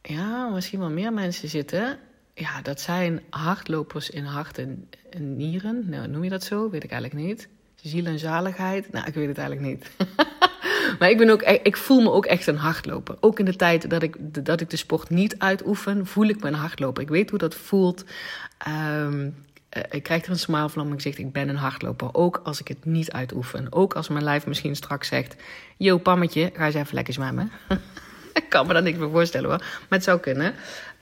Ja, 0.02 0.49
misschien 0.49 0.78
wel 0.78 0.90
meer 0.90 1.12
mensen 1.12 1.49
zitten 1.49 1.99
ja, 2.35 2.62
dat 2.62 2.81
zijn 2.81 3.23
hardlopers 3.31 4.11
in 4.11 4.25
hart 4.25 4.59
en, 4.59 4.88
nieren. 5.19 5.88
Nou, 5.88 6.09
noem 6.09 6.25
je 6.25 6.31
dat 6.31 6.45
zo? 6.45 6.71
Weet 6.71 6.85
ik 6.85 6.91
eigenlijk 6.91 7.26
niet. 7.26 7.49
Ziel 7.75 8.07
en 8.07 8.19
zaligheid? 8.19 8.93
Nou, 8.93 9.07
ik 9.07 9.14
weet 9.14 9.29
het 9.29 9.38
eigenlijk 9.38 9.69
niet. 9.69 9.91
maar 10.99 11.11
ik, 11.11 11.19
ben 11.19 11.31
ook, 11.31 11.43
e-, 11.43 11.61
ik 11.62 11.76
voel 11.76 12.03
me 12.03 12.11
ook 12.11 12.26
echt 12.26 12.47
een 12.47 12.57
hardloper. 12.57 13.17
Ook 13.21 13.38
in 13.38 13.45
de 13.45 13.57
tijd 13.57 13.91
dat 13.91 14.03
ik, 14.03 14.45
dat 14.45 14.61
ik 14.61 14.71
de 14.71 14.76
sport 14.76 15.11
niet 15.11 15.38
uitoefen, 15.38 16.07
voel 16.07 16.26
ik 16.26 16.43
me 16.43 16.49
een 16.49 16.55
hardloper. 16.55 17.03
Ik 17.03 17.09
weet 17.09 17.31
hoe 17.31 17.38
dat 17.38 17.55
voelt. 17.55 18.05
Um, 18.69 19.35
ik 19.91 20.03
krijg 20.03 20.25
er 20.25 20.31
een 20.31 20.38
smile 20.38 20.69
van 20.69 20.83
op 20.83 20.88
mijn 20.88 21.00
gezicht. 21.00 21.19
Ik 21.19 21.33
ben 21.33 21.49
een 21.49 21.57
hardloper. 21.57 22.14
Ook 22.14 22.41
als 22.45 22.61
ik 22.61 22.69
het 22.69 22.85
niet 22.85 23.12
uitoefen. 23.12 23.67
Ook 23.73 23.95
als 23.95 24.09
mijn 24.09 24.25
lijf 24.25 24.47
misschien 24.47 24.76
straks 24.76 25.09
zegt... 25.09 25.37
Yo, 25.76 25.99
pammetje, 25.99 26.50
ga 26.55 26.67
eens 26.67 26.75
even 26.75 26.95
lekker 26.95 27.14
zwemmen. 27.14 27.50
ik 28.41 28.49
kan 28.49 28.67
me 28.67 28.73
daar 28.73 28.83
niks 28.83 28.99
meer 28.99 29.11
voorstellen 29.11 29.50
hoor. 29.50 29.59
Maar 29.59 29.87
het 29.88 30.05
zou 30.05 30.21
kunnen. 30.21 30.55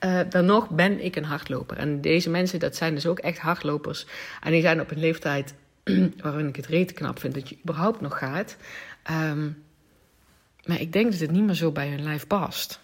Uh, 0.05 0.21
dan 0.29 0.45
nog 0.45 0.71
ben 0.71 1.05
ik 1.05 1.17
een 1.17 1.25
hardloper. 1.25 1.77
En 1.77 2.01
deze 2.01 2.31
mensen, 2.31 2.59
dat 2.59 2.77
zijn 2.77 2.95
dus 2.95 3.07
ook 3.07 3.19
echt 3.19 3.39
hardlopers. 3.39 4.07
En 4.41 4.53
die 4.53 4.61
zijn 4.61 4.81
op 4.81 4.91
een 4.91 4.99
leeftijd 4.99 5.55
waarin 6.23 6.49
ik 6.49 6.57
het 6.57 6.67
rete 6.67 6.95
knap 6.95 7.19
vind 7.19 7.35
dat 7.35 7.49
je 7.49 7.57
überhaupt 7.62 8.01
nog 8.01 8.19
gaat. 8.19 8.57
Um, 9.11 9.62
maar 10.65 10.81
ik 10.81 10.93
denk 10.93 11.11
dat 11.11 11.21
het 11.21 11.31
niet 11.31 11.45
meer 11.45 11.55
zo 11.55 11.71
bij 11.71 11.89
hun 11.89 12.03
lijf 12.03 12.27
past. 12.27 12.81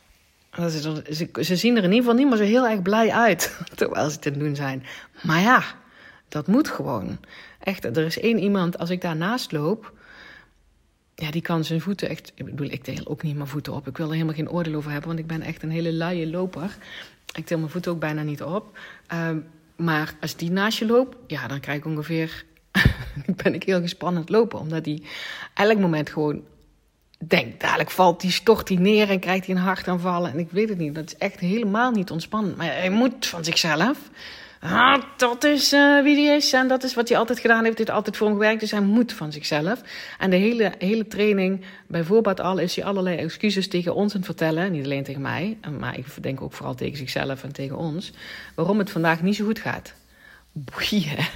Ze, 0.52 1.28
ze 1.40 1.56
zien 1.56 1.76
er 1.76 1.84
in 1.84 1.92
ieder 1.92 2.04
geval 2.04 2.14
niet 2.14 2.28
meer 2.28 2.36
zo 2.36 2.42
heel 2.42 2.68
erg 2.68 2.82
blij 2.82 3.12
uit, 3.12 3.58
terwijl 3.74 4.10
ze 4.10 4.18
aan 4.26 4.38
doen 4.38 4.56
zijn. 4.56 4.84
Maar 5.22 5.40
ja, 5.40 5.62
dat 6.28 6.46
moet 6.46 6.68
gewoon. 6.68 7.18
Echt, 7.60 7.84
er 7.84 8.04
is 8.04 8.20
één 8.20 8.38
iemand, 8.38 8.78
als 8.78 8.90
ik 8.90 9.00
daarnaast 9.00 9.52
loop, 9.52 9.92
ja, 11.20 11.30
die 11.30 11.42
kan 11.42 11.64
zijn 11.64 11.80
voeten 11.80 12.08
echt. 12.08 12.32
Ik 12.34 12.44
bedoel, 12.44 12.70
ik 12.70 12.84
deel 12.84 13.06
ook 13.06 13.22
niet 13.22 13.36
mijn 13.36 13.48
voeten 13.48 13.72
op. 13.72 13.86
Ik 13.86 13.96
wil 13.96 14.06
er 14.06 14.12
helemaal 14.12 14.34
geen 14.34 14.50
oordeel 14.50 14.74
over 14.74 14.90
hebben, 14.90 15.08
want 15.08 15.20
ik 15.20 15.26
ben 15.26 15.42
echt 15.42 15.62
een 15.62 15.70
hele 15.70 15.92
luie 15.92 16.30
loper. 16.30 16.76
Ik 17.34 17.46
til 17.46 17.58
mijn 17.58 17.70
voeten 17.70 17.92
ook 17.92 17.98
bijna 17.98 18.22
niet 18.22 18.42
op. 18.42 18.78
Um, 19.12 19.46
maar 19.76 20.14
als 20.20 20.36
die 20.36 20.50
naast 20.50 20.78
je 20.78 20.86
loopt, 20.86 21.16
ja, 21.26 21.46
dan 21.46 21.60
krijg 21.60 21.78
ik 21.78 21.84
ongeveer. 21.84 22.44
ben 23.42 23.54
ik 23.54 23.62
heel 23.62 23.80
gespannen 23.80 24.20
het 24.20 24.30
lopen, 24.30 24.58
omdat 24.58 24.84
die 24.84 25.02
elk 25.54 25.78
moment 25.78 26.10
gewoon 26.10 26.42
denkt, 27.26 27.60
dadelijk 27.60 27.90
valt 27.90 28.20
die, 28.20 28.30
stort 28.30 28.68
hij 28.68 28.78
neer 28.78 29.10
en 29.10 29.20
krijgt 29.20 29.46
hij 29.46 29.54
een 29.54 29.60
hartaanval. 29.60 30.28
En 30.28 30.38
ik 30.38 30.50
weet 30.50 30.68
het 30.68 30.78
niet, 30.78 30.94
dat 30.94 31.04
is 31.04 31.16
echt 31.16 31.40
helemaal 31.40 31.90
niet 31.90 32.10
ontspannend. 32.10 32.56
Maar 32.56 32.66
hij 32.66 32.90
moet 32.90 33.26
van 33.26 33.44
zichzelf. 33.44 33.98
Ah, 34.60 35.02
dat 35.16 35.44
is 35.44 35.72
uh, 35.72 36.02
wie 36.02 36.14
die 36.16 36.28
is 36.28 36.52
en 36.52 36.68
dat 36.68 36.82
is 36.82 36.94
wat 36.94 37.08
hij 37.08 37.18
altijd 37.18 37.38
gedaan 37.38 37.64
heeft. 37.64 37.76
Dit 37.76 37.90
altijd 37.90 38.16
voor 38.16 38.26
hem 38.26 38.36
gewerkt, 38.36 38.60
dus 38.60 38.70
hij 38.70 38.80
moet 38.80 39.12
van 39.12 39.32
zichzelf. 39.32 39.82
En 40.18 40.30
de 40.30 40.36
hele, 40.36 40.72
hele 40.78 41.06
training, 41.06 41.64
bijvoorbeeld 41.86 42.40
al, 42.40 42.58
is 42.58 42.76
hij 42.76 42.84
allerlei 42.84 43.16
excuses 43.16 43.68
tegen 43.68 43.94
ons 43.94 44.12
aan 44.12 44.18
het 44.18 44.26
vertellen. 44.26 44.72
Niet 44.72 44.84
alleen 44.84 45.04
tegen 45.04 45.20
mij, 45.20 45.58
maar 45.78 45.98
ik 45.98 46.22
denk 46.22 46.40
ook 46.40 46.52
vooral 46.52 46.74
tegen 46.74 46.96
zichzelf 46.96 47.42
en 47.42 47.52
tegen 47.52 47.76
ons. 47.76 48.12
Waarom 48.54 48.78
het 48.78 48.90
vandaag 48.90 49.22
niet 49.22 49.36
zo 49.36 49.44
goed 49.44 49.58
gaat. 49.58 49.94
Boeien. 50.52 51.26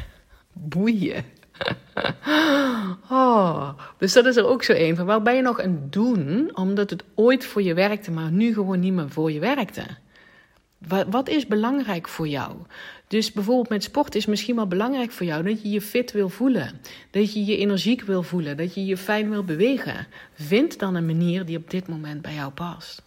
Boeien. 0.52 1.24
oh, 3.10 3.68
dus 3.98 4.12
dat 4.12 4.26
is 4.26 4.36
er 4.36 4.46
ook 4.46 4.62
zo 4.62 4.72
een 4.72 4.96
van. 4.96 5.06
Waar 5.06 5.22
ben 5.22 5.34
je 5.34 5.42
nog 5.42 5.60
aan 5.60 5.86
doen 5.90 6.50
omdat 6.54 6.90
het 6.90 7.04
ooit 7.14 7.44
voor 7.44 7.62
je 7.62 7.74
werkte, 7.74 8.10
maar 8.10 8.30
nu 8.30 8.54
gewoon 8.54 8.80
niet 8.80 8.92
meer 8.92 9.10
voor 9.10 9.32
je 9.32 9.40
werkte? 9.40 9.82
Wat 11.08 11.28
is 11.28 11.46
belangrijk 11.46 12.08
voor 12.08 12.28
jou? 12.28 12.56
Dus 13.12 13.32
bijvoorbeeld 13.32 13.68
met 13.68 13.82
sport 13.82 14.14
is 14.14 14.26
misschien 14.26 14.56
wel 14.56 14.66
belangrijk 14.66 15.10
voor 15.10 15.26
jou 15.26 15.42
dat 15.42 15.62
je 15.62 15.70
je 15.70 15.80
fit 15.80 16.12
wil 16.12 16.28
voelen. 16.28 16.80
Dat 17.10 17.32
je 17.32 17.44
je 17.44 17.56
energiek 17.56 18.02
wil 18.02 18.22
voelen. 18.22 18.56
Dat 18.56 18.74
je 18.74 18.84
je 18.84 18.96
fijn 18.96 19.30
wil 19.30 19.44
bewegen. 19.44 20.06
Vind 20.34 20.78
dan 20.78 20.94
een 20.94 21.06
manier 21.06 21.44
die 21.44 21.56
op 21.56 21.70
dit 21.70 21.88
moment 21.88 22.22
bij 22.22 22.34
jou 22.34 22.52
past. 22.52 23.02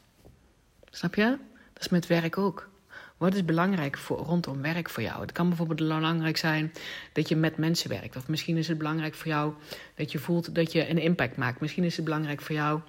Snap 0.89 1.15
je? 1.15 1.37
Dat 1.73 1.83
is 1.83 1.89
met 1.89 2.07
werk 2.07 2.37
ook. 2.37 2.69
Wat 3.17 3.33
is 3.33 3.45
belangrijk 3.45 3.97
voor, 3.97 4.17
rondom 4.17 4.61
werk 4.61 4.89
voor 4.89 5.03
jou? 5.03 5.21
Het 5.21 5.31
kan 5.31 5.47
bijvoorbeeld 5.47 5.79
belangrijk 5.79 6.37
zijn 6.37 6.73
dat 7.13 7.29
je 7.29 7.35
met 7.35 7.57
mensen 7.57 7.89
werkt. 7.89 8.15
Of 8.15 8.27
misschien 8.27 8.57
is 8.57 8.67
het 8.67 8.77
belangrijk 8.77 9.13
voor 9.13 9.27
jou 9.27 9.53
dat 9.95 10.11
je 10.11 10.19
voelt 10.19 10.55
dat 10.55 10.71
je 10.71 10.89
een 10.89 10.99
impact 10.99 11.37
maakt. 11.37 11.59
Misschien 11.59 11.83
is 11.83 11.95
het 11.95 12.05
belangrijk 12.05 12.41
voor 12.41 12.55
jou 12.55 12.79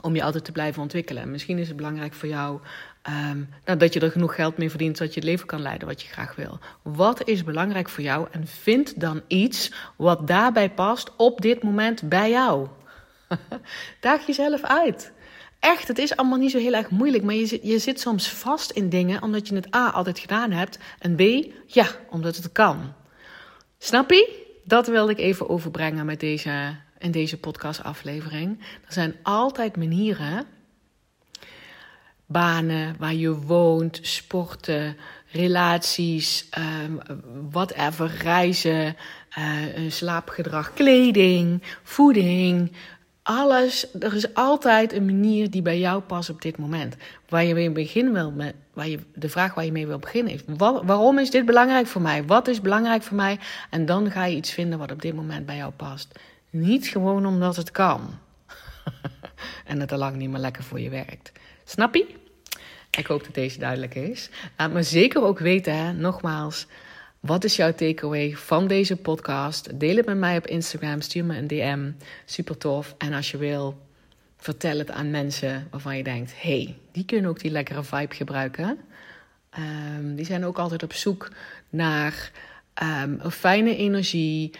om 0.00 0.14
je 0.14 0.22
altijd 0.22 0.44
te 0.44 0.52
blijven 0.52 0.82
ontwikkelen. 0.82 1.30
Misschien 1.30 1.58
is 1.58 1.68
het 1.68 1.76
belangrijk 1.76 2.14
voor 2.14 2.28
jou 2.28 2.60
um, 3.08 3.48
nou, 3.64 3.78
dat 3.78 3.92
je 3.92 4.00
er 4.00 4.10
genoeg 4.10 4.34
geld 4.34 4.56
mee 4.56 4.70
verdient 4.70 4.96
zodat 4.96 5.14
je 5.14 5.20
het 5.20 5.28
leven 5.28 5.46
kan 5.46 5.62
leiden 5.62 5.88
wat 5.88 6.02
je 6.02 6.08
graag 6.08 6.34
wil. 6.34 6.58
Wat 6.82 7.28
is 7.28 7.44
belangrijk 7.44 7.88
voor 7.88 8.02
jou? 8.02 8.26
En 8.30 8.46
vind 8.46 9.00
dan 9.00 9.22
iets 9.26 9.72
wat 9.96 10.26
daarbij 10.26 10.70
past 10.70 11.10
op 11.16 11.40
dit 11.40 11.62
moment 11.62 12.08
bij 12.08 12.30
jou. 12.30 12.68
Daag 14.00 14.26
jezelf 14.26 14.62
uit. 14.62 15.12
Echt, 15.58 15.88
het 15.88 15.98
is 15.98 16.16
allemaal 16.16 16.38
niet 16.38 16.50
zo 16.50 16.58
heel 16.58 16.74
erg 16.74 16.90
moeilijk, 16.90 17.24
maar 17.24 17.34
je 17.34 17.46
zit, 17.46 17.60
je 17.62 17.78
zit 17.78 18.00
soms 18.00 18.28
vast 18.28 18.70
in 18.70 18.88
dingen 18.88 19.22
omdat 19.22 19.48
je 19.48 19.54
het 19.54 19.74
A 19.74 19.90
altijd 19.90 20.18
gedaan 20.18 20.50
hebt 20.50 20.78
en 20.98 21.16
B, 21.16 21.20
ja, 21.66 21.86
omdat 22.10 22.36
het 22.36 22.52
kan. 22.52 22.92
Snap 23.78 24.10
je? 24.10 24.40
Dat 24.64 24.86
wilde 24.86 25.12
ik 25.12 25.18
even 25.18 25.48
overbrengen 25.48 26.06
met 26.06 26.20
deze, 26.20 26.76
in 27.02 27.10
deze 27.10 27.38
podcastaflevering. 27.38 28.58
Er 28.86 28.92
zijn 28.92 29.14
altijd 29.22 29.76
manieren 29.76 30.46
banen 32.32 32.96
waar 32.98 33.14
je 33.14 33.34
woont, 33.34 33.98
sporten, 34.02 34.96
relaties, 35.32 36.48
um, 36.84 37.00
whatever, 37.50 38.06
reizen, 38.22 38.96
uh, 39.38 39.90
slaapgedrag, 39.90 40.72
kleding, 40.72 41.62
voeding. 41.82 42.72
Alles, 43.22 43.86
er 44.00 44.14
is 44.14 44.34
altijd 44.34 44.92
een 44.92 45.04
manier 45.04 45.50
die 45.50 45.62
bij 45.62 45.78
jou 45.78 46.02
past 46.02 46.30
op 46.30 46.42
dit 46.42 46.58
moment. 46.58 46.96
Waar 47.28 47.44
je 47.44 47.54
mee 47.54 48.10
wil, 48.12 48.30
met, 48.30 48.54
waar 48.72 48.88
je, 48.88 48.98
de 49.14 49.28
vraag 49.28 49.54
waar 49.54 49.64
je 49.64 49.72
mee 49.72 49.86
wil 49.86 49.98
beginnen 49.98 50.32
is: 50.32 50.40
waarom 50.82 51.18
is 51.18 51.30
dit 51.30 51.44
belangrijk 51.44 51.86
voor 51.86 52.02
mij? 52.02 52.24
Wat 52.24 52.48
is 52.48 52.60
belangrijk 52.60 53.02
voor 53.02 53.16
mij? 53.16 53.38
En 53.70 53.86
dan 53.86 54.10
ga 54.10 54.24
je 54.24 54.36
iets 54.36 54.50
vinden 54.50 54.78
wat 54.78 54.92
op 54.92 55.02
dit 55.02 55.14
moment 55.14 55.46
bij 55.46 55.56
jou 55.56 55.72
past. 55.72 56.18
Niet 56.52 56.88
gewoon 56.88 57.26
omdat 57.26 57.56
het 57.56 57.70
kan. 57.70 58.18
en 59.64 59.80
het 59.80 59.92
al 59.92 59.98
lang 59.98 60.16
niet 60.16 60.30
meer 60.30 60.40
lekker 60.40 60.62
voor 60.62 60.80
je 60.80 60.90
werkt. 60.90 61.32
Snap 61.64 61.94
je? 61.94 62.14
Ik 62.90 63.06
hoop 63.06 63.24
dat 63.24 63.34
deze 63.34 63.58
duidelijk 63.58 63.94
is. 63.94 64.30
Me 64.70 64.82
zeker 64.82 65.22
ook 65.22 65.38
weten, 65.38 65.76
hè, 65.76 65.92
nogmaals, 65.92 66.66
wat 67.20 67.44
is 67.44 67.56
jouw 67.56 67.72
takeaway 67.72 68.34
van 68.36 68.66
deze 68.66 68.96
podcast? 68.96 69.80
Deel 69.80 69.96
het 69.96 70.06
met 70.06 70.16
mij 70.16 70.36
op 70.36 70.46
Instagram, 70.46 71.00
stuur 71.00 71.24
me 71.24 71.36
een 71.36 71.46
DM. 71.46 71.90
Super 72.24 72.58
tof. 72.58 72.94
En 72.98 73.12
als 73.12 73.30
je 73.30 73.36
wil, 73.36 73.78
vertel 74.36 74.78
het 74.78 74.90
aan 74.90 75.10
mensen 75.10 75.68
waarvan 75.70 75.96
je 75.96 76.02
denkt: 76.02 76.32
hey, 76.36 76.76
die 76.92 77.04
kunnen 77.04 77.30
ook 77.30 77.40
die 77.40 77.50
lekkere 77.50 77.84
vibe 77.84 78.14
gebruiken. 78.14 78.78
Um, 79.58 80.14
die 80.14 80.24
zijn 80.24 80.44
ook 80.44 80.58
altijd 80.58 80.82
op 80.82 80.92
zoek 80.92 81.30
naar 81.68 82.30
um, 82.82 83.18
een 83.20 83.30
fijne 83.30 83.76
energie, 83.76 84.50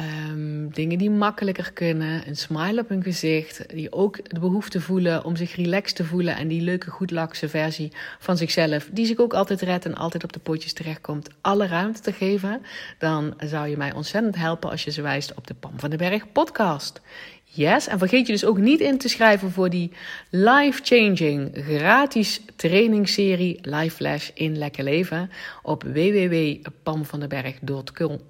Um, 0.00 0.72
dingen 0.72 0.98
die 0.98 1.10
makkelijker 1.10 1.72
kunnen, 1.72 2.28
een 2.28 2.36
smile 2.36 2.80
op 2.80 2.88
hun 2.88 3.02
gezicht, 3.02 3.74
die 3.74 3.92
ook 3.92 4.30
de 4.30 4.40
behoefte 4.40 4.80
voelen 4.80 5.24
om 5.24 5.36
zich 5.36 5.56
relaxed 5.56 5.96
te 5.96 6.04
voelen 6.04 6.36
en 6.36 6.48
die 6.48 6.60
leuke, 6.60 6.90
goedlakse 6.90 7.48
versie 7.48 7.92
van 8.18 8.36
zichzelf, 8.36 8.88
die 8.92 9.06
zich 9.06 9.18
ook 9.18 9.34
altijd 9.34 9.60
redt 9.60 9.84
en 9.84 9.94
altijd 9.94 10.24
op 10.24 10.32
de 10.32 10.38
pootjes 10.38 10.72
terechtkomt, 10.72 11.28
alle 11.40 11.66
ruimte 11.66 12.00
te 12.00 12.12
geven, 12.12 12.62
dan 12.98 13.34
zou 13.38 13.68
je 13.68 13.76
mij 13.76 13.92
ontzettend 13.92 14.36
helpen 14.36 14.70
als 14.70 14.84
je 14.84 14.90
ze 14.90 15.02
wijst 15.02 15.34
op 15.34 15.46
de 15.46 15.54
Pam 15.54 15.72
van 15.76 15.90
den 15.90 15.98
Berg 15.98 16.32
podcast. 16.32 17.00
Yes, 17.44 17.86
en 17.86 17.98
vergeet 17.98 18.26
je 18.26 18.32
dus 18.32 18.44
ook 18.44 18.58
niet 18.58 18.80
in 18.80 18.98
te 18.98 19.08
schrijven 19.08 19.50
voor 19.50 19.70
die 19.70 19.92
life-changing 20.30 21.50
gratis 21.54 22.40
trainingsserie 22.56 23.58
Live 23.62 23.96
Flash 23.96 24.30
in 24.34 24.58
Lekker 24.58 24.84
Leven 24.84 25.30
op 25.62 25.82
www.pamvandenberg.com 25.82 28.20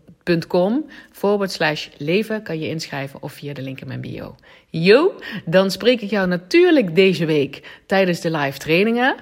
Com, 0.46 0.86
forward 1.12 1.52
slash 1.52 1.88
leven 1.96 2.42
kan 2.42 2.58
je 2.58 2.68
inschrijven 2.68 3.22
of 3.22 3.32
via 3.32 3.52
de 3.52 3.62
link 3.62 3.80
in 3.80 3.86
mijn 3.86 4.00
bio. 4.00 4.36
Yo, 4.70 5.14
dan 5.44 5.70
spreek 5.70 6.00
ik 6.00 6.10
jou 6.10 6.28
natuurlijk 6.28 6.94
deze 6.94 7.24
week 7.24 7.80
tijdens 7.86 8.20
de 8.20 8.30
live 8.30 8.58
trainingen. 8.58 9.16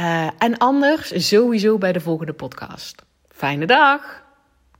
Uh, 0.00 0.30
en 0.38 0.58
anders 0.58 1.28
sowieso 1.28 1.78
bij 1.78 1.92
de 1.92 2.00
volgende 2.00 2.32
podcast. 2.32 3.02
Fijne 3.28 3.66
dag! 3.66 4.29